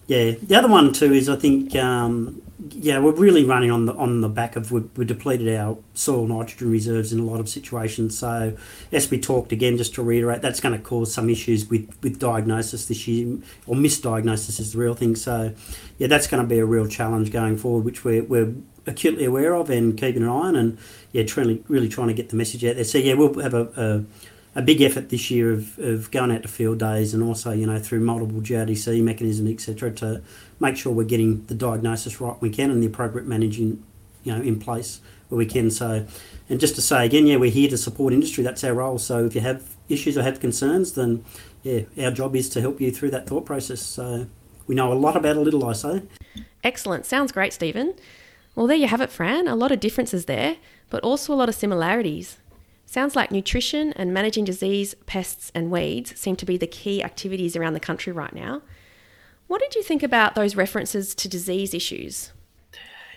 Yeah, 0.08 0.32
the 0.32 0.56
other 0.56 0.68
one 0.68 0.92
too 0.92 1.14
is 1.14 1.30
I 1.30 1.38
think 1.38 1.74
um, 1.78 2.42
yeah 2.72 3.00
we're 3.00 3.14
really 3.14 3.46
running 3.46 3.72
on 3.72 3.86
the 3.86 3.94
on 3.94 4.20
the 4.20 4.28
back 4.28 4.58
of 4.58 4.74
we 4.74 4.82
we 4.98 5.06
depleted 5.06 5.56
our 5.56 5.78
soil 5.94 6.28
nitrogen 6.28 6.70
reserves 6.70 7.14
in 7.14 7.20
a 7.20 7.24
lot 7.24 7.40
of 7.40 7.48
situations. 7.48 8.20
So 8.20 8.58
as 8.92 9.10
we 9.10 9.18
talked 9.18 9.54
again, 9.54 9.78
just 9.78 9.96
to 9.96 10.04
reiterate, 10.04 10.42
that's 10.42 10.60
going 10.60 10.78
to 10.78 10.84
cause 10.84 11.14
some 11.14 11.30
issues 11.30 11.70
with 11.70 11.90
with 12.04 12.20
diagnosis 12.20 12.88
this 12.88 13.08
year 13.08 13.38
or 13.66 13.76
misdiagnosis 13.76 14.60
is 14.60 14.74
the 14.74 14.80
real 14.80 14.94
thing. 14.94 15.16
So 15.16 15.54
yeah, 15.98 16.08
that's 16.08 16.28
going 16.28 16.44
to 16.44 16.50
be 16.50 16.60
a 16.60 16.66
real 16.66 16.88
challenge 16.88 17.32
going 17.32 17.58
forward, 17.58 17.86
which 17.86 18.04
we're 18.04 18.24
we're 18.24 18.54
acutely 18.86 19.24
aware 19.24 19.54
of 19.54 19.70
and 19.70 19.98
keeping 19.98 20.24
an 20.24 20.28
eye 20.28 20.32
on 20.32 20.56
and 20.58 20.78
yeah, 21.14 21.24
really 21.38 21.64
really 21.70 21.88
trying 21.88 22.10
to 22.10 22.14
get 22.14 22.28
the 22.28 22.36
message 22.36 22.66
out 22.66 22.76
there. 22.76 22.84
So 22.84 22.98
yeah, 22.98 23.14
we'll 23.14 23.40
have 23.40 23.54
a, 23.54 23.70
a 23.78 24.06
a 24.54 24.62
big 24.62 24.82
effort 24.82 25.10
this 25.10 25.32
year 25.32 25.52
of, 25.52 25.80
of 25.80 26.12
going 26.12 26.32
out 26.32 26.42
to 26.42 26.48
field 26.48 26.80
days 26.80 27.14
and 27.14 27.24
also 27.24 27.52
you 27.52 27.66
know 27.66 27.80
through 27.80 28.02
multiple 28.02 28.42
GRDC 28.42 29.02
mechanism 29.02 29.48
etc 29.48 29.92
to 29.92 30.22
make 30.60 30.76
sure 30.76 30.92
we're 30.92 31.04
getting 31.04 31.46
the 31.46 31.56
diagnosis 31.56 32.20
right 32.20 32.40
we 32.42 32.50
can 32.50 32.70
and 32.70 32.84
the 32.84 32.88
appropriate 32.88 33.28
managing 33.28 33.84
you 34.24 34.34
know 34.34 34.42
in 34.42 34.60
place 34.60 35.02
where 35.30 35.38
we 35.38 35.46
can. 35.46 35.72
So 35.72 36.06
and 36.50 36.60
just 36.60 36.76
to 36.76 36.82
say 36.82 37.06
again 37.06 37.28
yeah 37.28 37.38
we're 37.38 37.52
here 37.52 37.70
to 37.70 37.78
support 37.78 38.14
industry. 38.14 38.44
That's 38.44 38.64
our 38.64 38.74
role. 38.74 38.98
So 38.98 39.26
if 39.26 39.36
you 39.36 39.42
have 39.42 39.76
issues 39.90 40.18
or 40.18 40.24
have 40.24 40.40
concerns 40.40 40.94
then 40.94 41.24
yeah 41.64 41.82
our 42.02 42.12
job 42.12 42.36
is 42.36 42.50
to 42.50 42.62
help 42.62 42.82
you 42.82 42.92
through 42.92 43.12
that 43.12 43.28
thought 43.28 43.46
process. 43.46 43.82
So 43.82 44.28
we 44.68 44.76
know 44.76 44.92
a 44.92 44.96
lot 44.96 45.16
about 45.16 45.38
a 45.38 45.42
little 45.42 45.66
I 45.66 45.74
say 45.74 46.04
excellent. 46.64 47.06
Sounds 47.06 47.32
great 47.32 47.54
Stephen. 47.54 47.94
Well 48.56 48.68
there 48.68 48.78
you 48.78 48.88
have 48.88 49.02
it 49.02 49.10
Fran. 49.10 49.48
A 49.48 49.56
lot 49.56 49.72
of 49.72 49.80
differences 49.80 50.26
there 50.26 50.58
but 50.90 51.02
also 51.04 51.34
a 51.34 51.36
lot 51.36 51.48
of 51.48 51.56
similarities 51.56 52.38
Sounds 52.92 53.16
like 53.16 53.32
nutrition 53.32 53.94
and 53.94 54.14
managing 54.14 54.44
disease, 54.44 54.96
pests, 55.06 55.50
and 55.56 55.72
weeds 55.72 56.14
seem 56.20 56.36
to 56.36 56.46
be 56.46 56.58
the 56.58 56.68
key 56.68 57.02
activities 57.02 57.56
around 57.56 57.72
the 57.72 57.80
country 57.80 58.12
right 58.12 58.34
now. 58.34 58.64
What 59.48 59.62
did 59.62 59.76
you 59.76 59.82
think 59.82 60.04
about 60.04 60.36
those 60.36 60.58
references 60.58 61.16
to 61.16 61.30
disease 61.30 61.74
issues? 61.74 62.34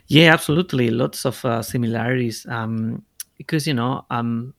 Yeah, 0.07 0.33
absolutely. 0.33 0.91
Lots 0.91 1.27
of 1.27 1.45
uh, 1.45 1.61
similarities. 1.61 2.47
Um, 2.49 3.03
because, 3.37 3.67
you 3.67 3.75
know, 3.75 4.07
um, 4.11 4.55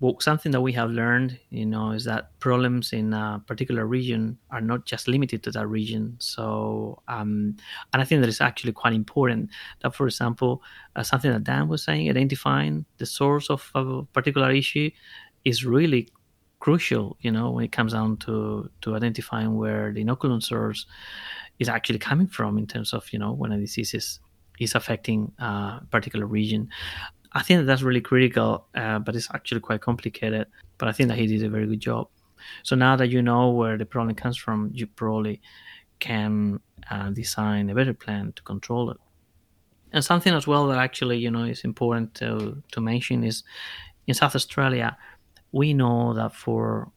well, 0.00 0.16
something 0.20 0.52
that 0.52 0.60
we 0.60 0.72
have 0.72 0.90
learned, 0.90 1.38
you 1.50 1.64
know, 1.64 1.92
is 1.92 2.04
that 2.04 2.38
problems 2.40 2.92
in 2.92 3.12
a 3.12 3.42
particular 3.46 3.86
region 3.86 4.36
are 4.50 4.60
not 4.60 4.86
just 4.86 5.06
limited 5.08 5.42
to 5.44 5.50
that 5.52 5.66
region. 5.68 6.16
So, 6.18 7.00
um, 7.08 7.56
and 7.92 8.02
I 8.02 8.04
think 8.04 8.20
that 8.20 8.28
it's 8.28 8.40
actually 8.40 8.72
quite 8.72 8.92
important 8.92 9.50
that, 9.82 9.94
for 9.94 10.06
example, 10.06 10.62
uh, 10.96 11.04
something 11.04 11.30
that 11.30 11.44
Dan 11.44 11.68
was 11.68 11.84
saying, 11.84 12.10
identifying 12.10 12.84
the 12.98 13.06
source 13.06 13.48
of 13.50 13.70
a 13.74 14.02
particular 14.02 14.50
issue 14.50 14.90
is 15.44 15.64
really 15.64 16.08
crucial. 16.58 17.16
You 17.20 17.30
know, 17.30 17.52
when 17.52 17.64
it 17.64 17.72
comes 17.72 17.92
down 17.92 18.16
to 18.18 18.68
to 18.82 18.96
identifying 18.96 19.56
where 19.56 19.92
the 19.92 20.04
inoculum 20.04 20.42
source 20.42 20.86
is 21.60 21.68
actually 21.68 22.00
coming 22.00 22.26
from 22.26 22.58
in 22.58 22.66
terms 22.66 22.92
of 22.92 23.12
you 23.12 23.18
know 23.18 23.32
when 23.32 23.52
a 23.52 23.58
disease 23.58 23.94
is 23.94 24.18
is 24.58 24.74
affecting 24.74 25.32
a 25.38 25.80
particular 25.90 26.26
region. 26.26 26.68
I 27.34 27.42
think 27.42 27.58
that 27.58 27.64
that's 27.64 27.82
really 27.82 28.00
critical, 28.00 28.66
uh, 28.74 29.00
but 29.00 29.16
it's 29.16 29.28
actually 29.34 29.60
quite 29.60 29.80
complicated. 29.80 30.46
But 30.78 30.88
I 30.88 30.92
think 30.92 31.08
that 31.08 31.18
he 31.18 31.26
did 31.26 31.42
a 31.42 31.48
very 31.48 31.66
good 31.66 31.80
job. 31.80 32.08
So 32.62 32.76
now 32.76 32.96
that 32.96 33.08
you 33.08 33.22
know 33.22 33.50
where 33.50 33.76
the 33.76 33.86
problem 33.86 34.14
comes 34.14 34.36
from, 34.36 34.70
you 34.72 34.86
probably 34.86 35.40
can 35.98 36.60
uh, 36.90 37.10
design 37.10 37.70
a 37.70 37.74
better 37.74 37.94
plan 37.94 38.32
to 38.36 38.42
control 38.42 38.90
it. 38.90 38.98
And 39.92 40.04
something 40.04 40.34
as 40.34 40.46
well 40.46 40.66
that 40.68 40.78
actually 40.78 41.18
you 41.18 41.30
know 41.30 41.44
is 41.44 41.64
important 41.64 42.14
to 42.14 42.62
to 42.72 42.80
mention 42.80 43.24
is 43.24 43.44
in 44.06 44.14
South 44.14 44.34
Australia, 44.34 44.96
we 45.52 45.72
know 45.72 46.14
that 46.14 46.34
for 46.34 46.90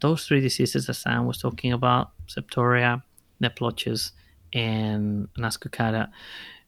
those 0.00 0.26
three 0.26 0.40
diseases 0.40 0.86
that 0.86 0.94
Sam 0.94 1.26
was 1.26 1.38
talking 1.38 1.72
about, 1.72 2.10
septoria, 2.26 3.02
net 3.38 3.56
blotches, 3.56 4.12
and 4.52 5.28
ascochyta, 5.38 6.10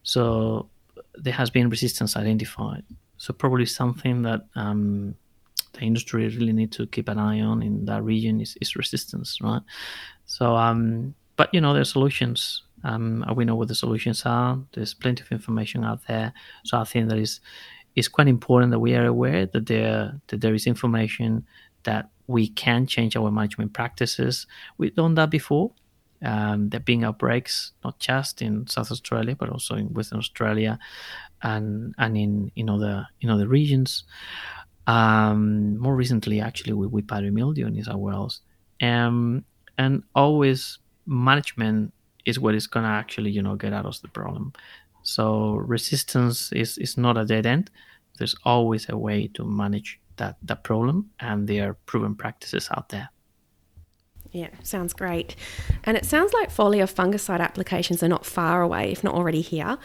so 0.02 0.68
there 1.14 1.32
has 1.32 1.50
been 1.50 1.68
resistance 1.68 2.16
identified. 2.16 2.84
So 3.22 3.32
probably 3.32 3.66
something 3.66 4.22
that 4.22 4.48
um, 4.56 5.14
the 5.74 5.82
industry 5.82 6.26
really 6.26 6.52
need 6.52 6.72
to 6.72 6.88
keep 6.88 7.08
an 7.08 7.20
eye 7.20 7.40
on 7.40 7.62
in 7.62 7.84
that 7.84 8.02
region 8.02 8.40
is, 8.40 8.56
is 8.60 8.74
resistance, 8.74 9.38
right? 9.40 9.62
So, 10.26 10.56
um, 10.56 11.14
but 11.36 11.48
you 11.54 11.60
know, 11.60 11.72
there 11.72 11.82
are 11.82 11.84
solutions. 11.84 12.64
Um, 12.82 13.24
we 13.36 13.44
know 13.44 13.54
what 13.54 13.68
the 13.68 13.76
solutions 13.76 14.24
are. 14.26 14.58
There's 14.72 14.92
plenty 14.92 15.22
of 15.22 15.30
information 15.30 15.84
out 15.84 16.00
there. 16.08 16.32
So 16.64 16.78
I 16.78 16.82
think 16.82 17.10
that 17.10 17.18
is 17.18 17.38
is 17.94 18.08
quite 18.08 18.26
important 18.26 18.72
that 18.72 18.80
we 18.80 18.96
are 18.96 19.06
aware 19.06 19.46
that 19.46 19.66
there 19.66 20.20
that 20.26 20.40
there 20.40 20.54
is 20.54 20.66
information 20.66 21.46
that 21.84 22.10
we 22.26 22.48
can 22.48 22.88
change 22.88 23.16
our 23.16 23.30
management 23.30 23.72
practices. 23.72 24.48
We've 24.78 24.96
done 24.96 25.14
that 25.14 25.30
before. 25.30 25.70
Um, 26.24 26.68
there 26.68 26.80
being 26.80 27.04
outbreaks 27.04 27.72
not 27.84 27.98
just 27.98 28.42
in 28.42 28.66
South 28.68 28.92
Australia 28.92 29.34
but 29.36 29.48
also 29.48 29.74
in 29.74 29.92
Western 29.92 30.18
Australia 30.18 30.78
and 31.42 31.94
and 31.98 32.16
in 32.16 32.52
in 32.56 32.68
other 32.68 33.06
in 33.20 33.30
other 33.30 33.48
regions. 33.48 34.04
Um, 34.86 35.78
more 35.78 35.94
recently, 35.94 36.40
actually, 36.40 36.72
with, 36.72 36.90
with 36.90 37.06
powdery 37.06 37.30
mildew 37.30 37.66
in 37.66 37.84
South 37.84 37.96
Wales, 37.96 38.40
um, 38.80 39.44
and 39.78 40.02
always 40.14 40.78
management 41.06 41.92
is 42.24 42.38
what 42.38 42.54
is 42.54 42.66
going 42.66 42.84
to 42.84 42.90
actually 42.90 43.30
you 43.30 43.42
know 43.42 43.56
get 43.56 43.72
us 43.72 44.00
the 44.00 44.08
problem. 44.08 44.52
So 45.02 45.54
resistance 45.54 46.52
is 46.52 46.78
is 46.78 46.96
not 46.96 47.16
a 47.16 47.24
dead 47.24 47.46
end. 47.46 47.70
There's 48.18 48.34
always 48.44 48.88
a 48.88 48.96
way 48.96 49.28
to 49.34 49.44
manage 49.44 50.00
that 50.16 50.36
that 50.42 50.64
problem, 50.64 51.10
and 51.20 51.48
there 51.48 51.70
are 51.70 51.74
proven 51.86 52.14
practices 52.14 52.68
out 52.76 52.88
there. 52.88 53.08
Yeah, 54.32 54.48
sounds 54.62 54.94
great. 54.94 55.36
And 55.84 55.96
it 55.96 56.06
sounds 56.06 56.32
like 56.32 56.50
foliar 56.50 56.90
fungicide 56.90 57.40
applications 57.40 58.02
are 58.02 58.08
not 58.08 58.24
far 58.24 58.62
away, 58.62 58.90
if 58.90 59.04
not 59.04 59.14
already 59.14 59.42
here. 59.42 59.78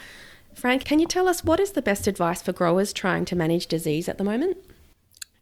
Frank, 0.54 0.84
can 0.84 0.98
you 0.98 1.06
tell 1.06 1.28
us 1.28 1.44
what 1.44 1.60
is 1.60 1.72
the 1.72 1.82
best 1.82 2.06
advice 2.06 2.42
for 2.42 2.52
growers 2.52 2.92
trying 2.92 3.24
to 3.26 3.36
manage 3.36 3.66
disease 3.66 4.08
at 4.08 4.18
the 4.18 4.24
moment? 4.24 4.56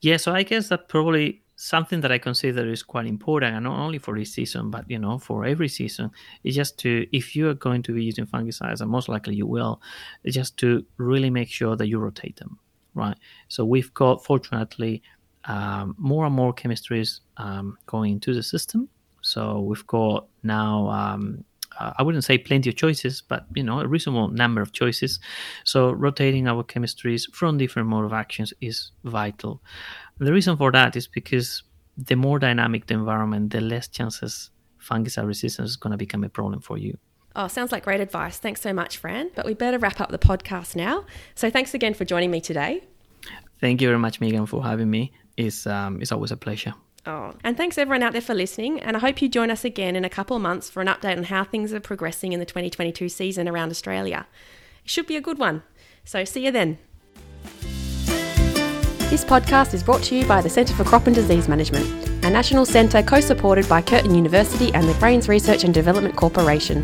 Yeah, 0.02 0.18
so 0.18 0.32
I 0.32 0.42
guess 0.42 0.68
that 0.68 0.88
probably 0.88 1.42
something 1.54 2.02
that 2.02 2.12
I 2.12 2.18
consider 2.18 2.68
is 2.68 2.82
quite 2.82 3.06
important, 3.06 3.54
and 3.54 3.64
not 3.64 3.78
only 3.78 3.98
for 3.98 4.18
this 4.18 4.34
season, 4.34 4.70
but 4.70 4.84
you 4.90 4.98
know, 4.98 5.18
for 5.18 5.44
every 5.46 5.68
season, 5.68 6.10
is 6.44 6.54
just 6.54 6.78
to 6.80 7.06
if 7.12 7.34
you 7.34 7.48
are 7.48 7.54
going 7.54 7.82
to 7.84 7.94
be 7.94 8.04
using 8.04 8.26
fungicides, 8.26 8.80
and 8.82 8.90
most 8.90 9.08
likely 9.08 9.36
you 9.36 9.46
will, 9.46 9.80
just 10.26 10.58
to 10.58 10.84
really 10.98 11.30
make 11.30 11.48
sure 11.48 11.76
that 11.76 11.88
you 11.88 11.98
rotate 11.98 12.36
them, 12.36 12.58
right? 12.94 13.16
So 13.48 13.64
we've 13.64 13.92
got, 13.94 14.22
fortunately, 14.22 15.02
um, 15.44 15.94
more 15.96 16.26
and 16.26 16.34
more 16.34 16.52
chemistries 16.52 17.20
um, 17.38 17.78
going 17.86 18.12
into 18.12 18.34
the 18.34 18.42
system. 18.42 18.88
So 19.26 19.60
we've 19.60 19.86
got 19.86 20.26
now. 20.42 20.88
Um, 20.88 21.44
uh, 21.78 21.92
I 21.98 22.02
wouldn't 22.02 22.24
say 22.24 22.38
plenty 22.38 22.70
of 22.70 22.76
choices, 22.76 23.20
but 23.20 23.44
you 23.54 23.62
know 23.62 23.80
a 23.80 23.86
reasonable 23.86 24.28
number 24.28 24.62
of 24.62 24.72
choices. 24.72 25.20
So 25.64 25.90
rotating 25.90 26.48
our 26.48 26.62
chemistries 26.64 27.30
from 27.34 27.58
different 27.58 27.88
mode 27.88 28.06
of 28.06 28.12
actions 28.12 28.54
is 28.60 28.92
vital. 29.04 29.60
The 30.18 30.32
reason 30.32 30.56
for 30.56 30.72
that 30.72 30.96
is 30.96 31.06
because 31.06 31.64
the 31.98 32.14
more 32.14 32.38
dynamic 32.38 32.86
the 32.86 32.94
environment, 32.94 33.52
the 33.52 33.60
less 33.60 33.88
chances 33.88 34.50
fungicide 34.80 35.26
resistance 35.26 35.70
is 35.70 35.76
going 35.76 35.90
to 35.90 35.96
become 35.96 36.24
a 36.24 36.28
problem 36.28 36.60
for 36.60 36.78
you. 36.78 36.96
Oh, 37.34 37.48
sounds 37.48 37.72
like 37.72 37.84
great 37.84 38.00
advice. 38.00 38.38
Thanks 38.38 38.62
so 38.62 38.72
much, 38.72 38.96
Fran. 38.96 39.30
But 39.34 39.44
we 39.44 39.52
better 39.52 39.78
wrap 39.78 40.00
up 40.00 40.10
the 40.10 40.18
podcast 40.18 40.76
now. 40.76 41.04
So 41.34 41.50
thanks 41.50 41.74
again 41.74 41.92
for 41.92 42.06
joining 42.06 42.30
me 42.30 42.40
today. 42.40 42.84
Thank 43.60 43.82
you 43.82 43.88
very 43.88 43.98
much, 43.98 44.20
Megan, 44.20 44.46
for 44.46 44.62
having 44.62 44.88
me. 44.88 45.12
It's, 45.36 45.66
um, 45.66 46.00
it's 46.00 46.12
always 46.12 46.30
a 46.30 46.36
pleasure. 46.36 46.74
Oh, 47.06 47.34
and 47.44 47.56
thanks 47.56 47.78
everyone 47.78 48.02
out 48.02 48.12
there 48.12 48.20
for 48.20 48.34
listening. 48.34 48.80
And 48.80 48.96
I 48.96 49.00
hope 49.00 49.22
you 49.22 49.28
join 49.28 49.50
us 49.50 49.64
again 49.64 49.94
in 49.94 50.04
a 50.04 50.10
couple 50.10 50.36
of 50.36 50.42
months 50.42 50.68
for 50.68 50.80
an 50.80 50.88
update 50.88 51.16
on 51.16 51.24
how 51.24 51.44
things 51.44 51.72
are 51.72 51.80
progressing 51.80 52.32
in 52.32 52.40
the 52.40 52.46
2022 52.46 53.08
season 53.08 53.48
around 53.48 53.70
Australia. 53.70 54.26
It 54.84 54.90
should 54.90 55.06
be 55.06 55.16
a 55.16 55.20
good 55.20 55.38
one. 55.38 55.62
So 56.04 56.24
see 56.24 56.44
you 56.44 56.50
then. 56.50 56.78
This 59.08 59.24
podcast 59.24 59.72
is 59.72 59.84
brought 59.84 60.02
to 60.04 60.16
you 60.16 60.26
by 60.26 60.42
the 60.42 60.50
Centre 60.50 60.74
for 60.74 60.82
Crop 60.82 61.06
and 61.06 61.14
Disease 61.14 61.48
Management, 61.48 61.86
a 62.24 62.30
national 62.30 62.66
centre 62.66 63.04
co 63.04 63.20
supported 63.20 63.68
by 63.68 63.80
Curtin 63.80 64.14
University 64.14 64.74
and 64.74 64.88
the 64.88 64.94
Grains 64.94 65.28
Research 65.28 65.62
and 65.62 65.72
Development 65.72 66.16
Corporation. 66.16 66.82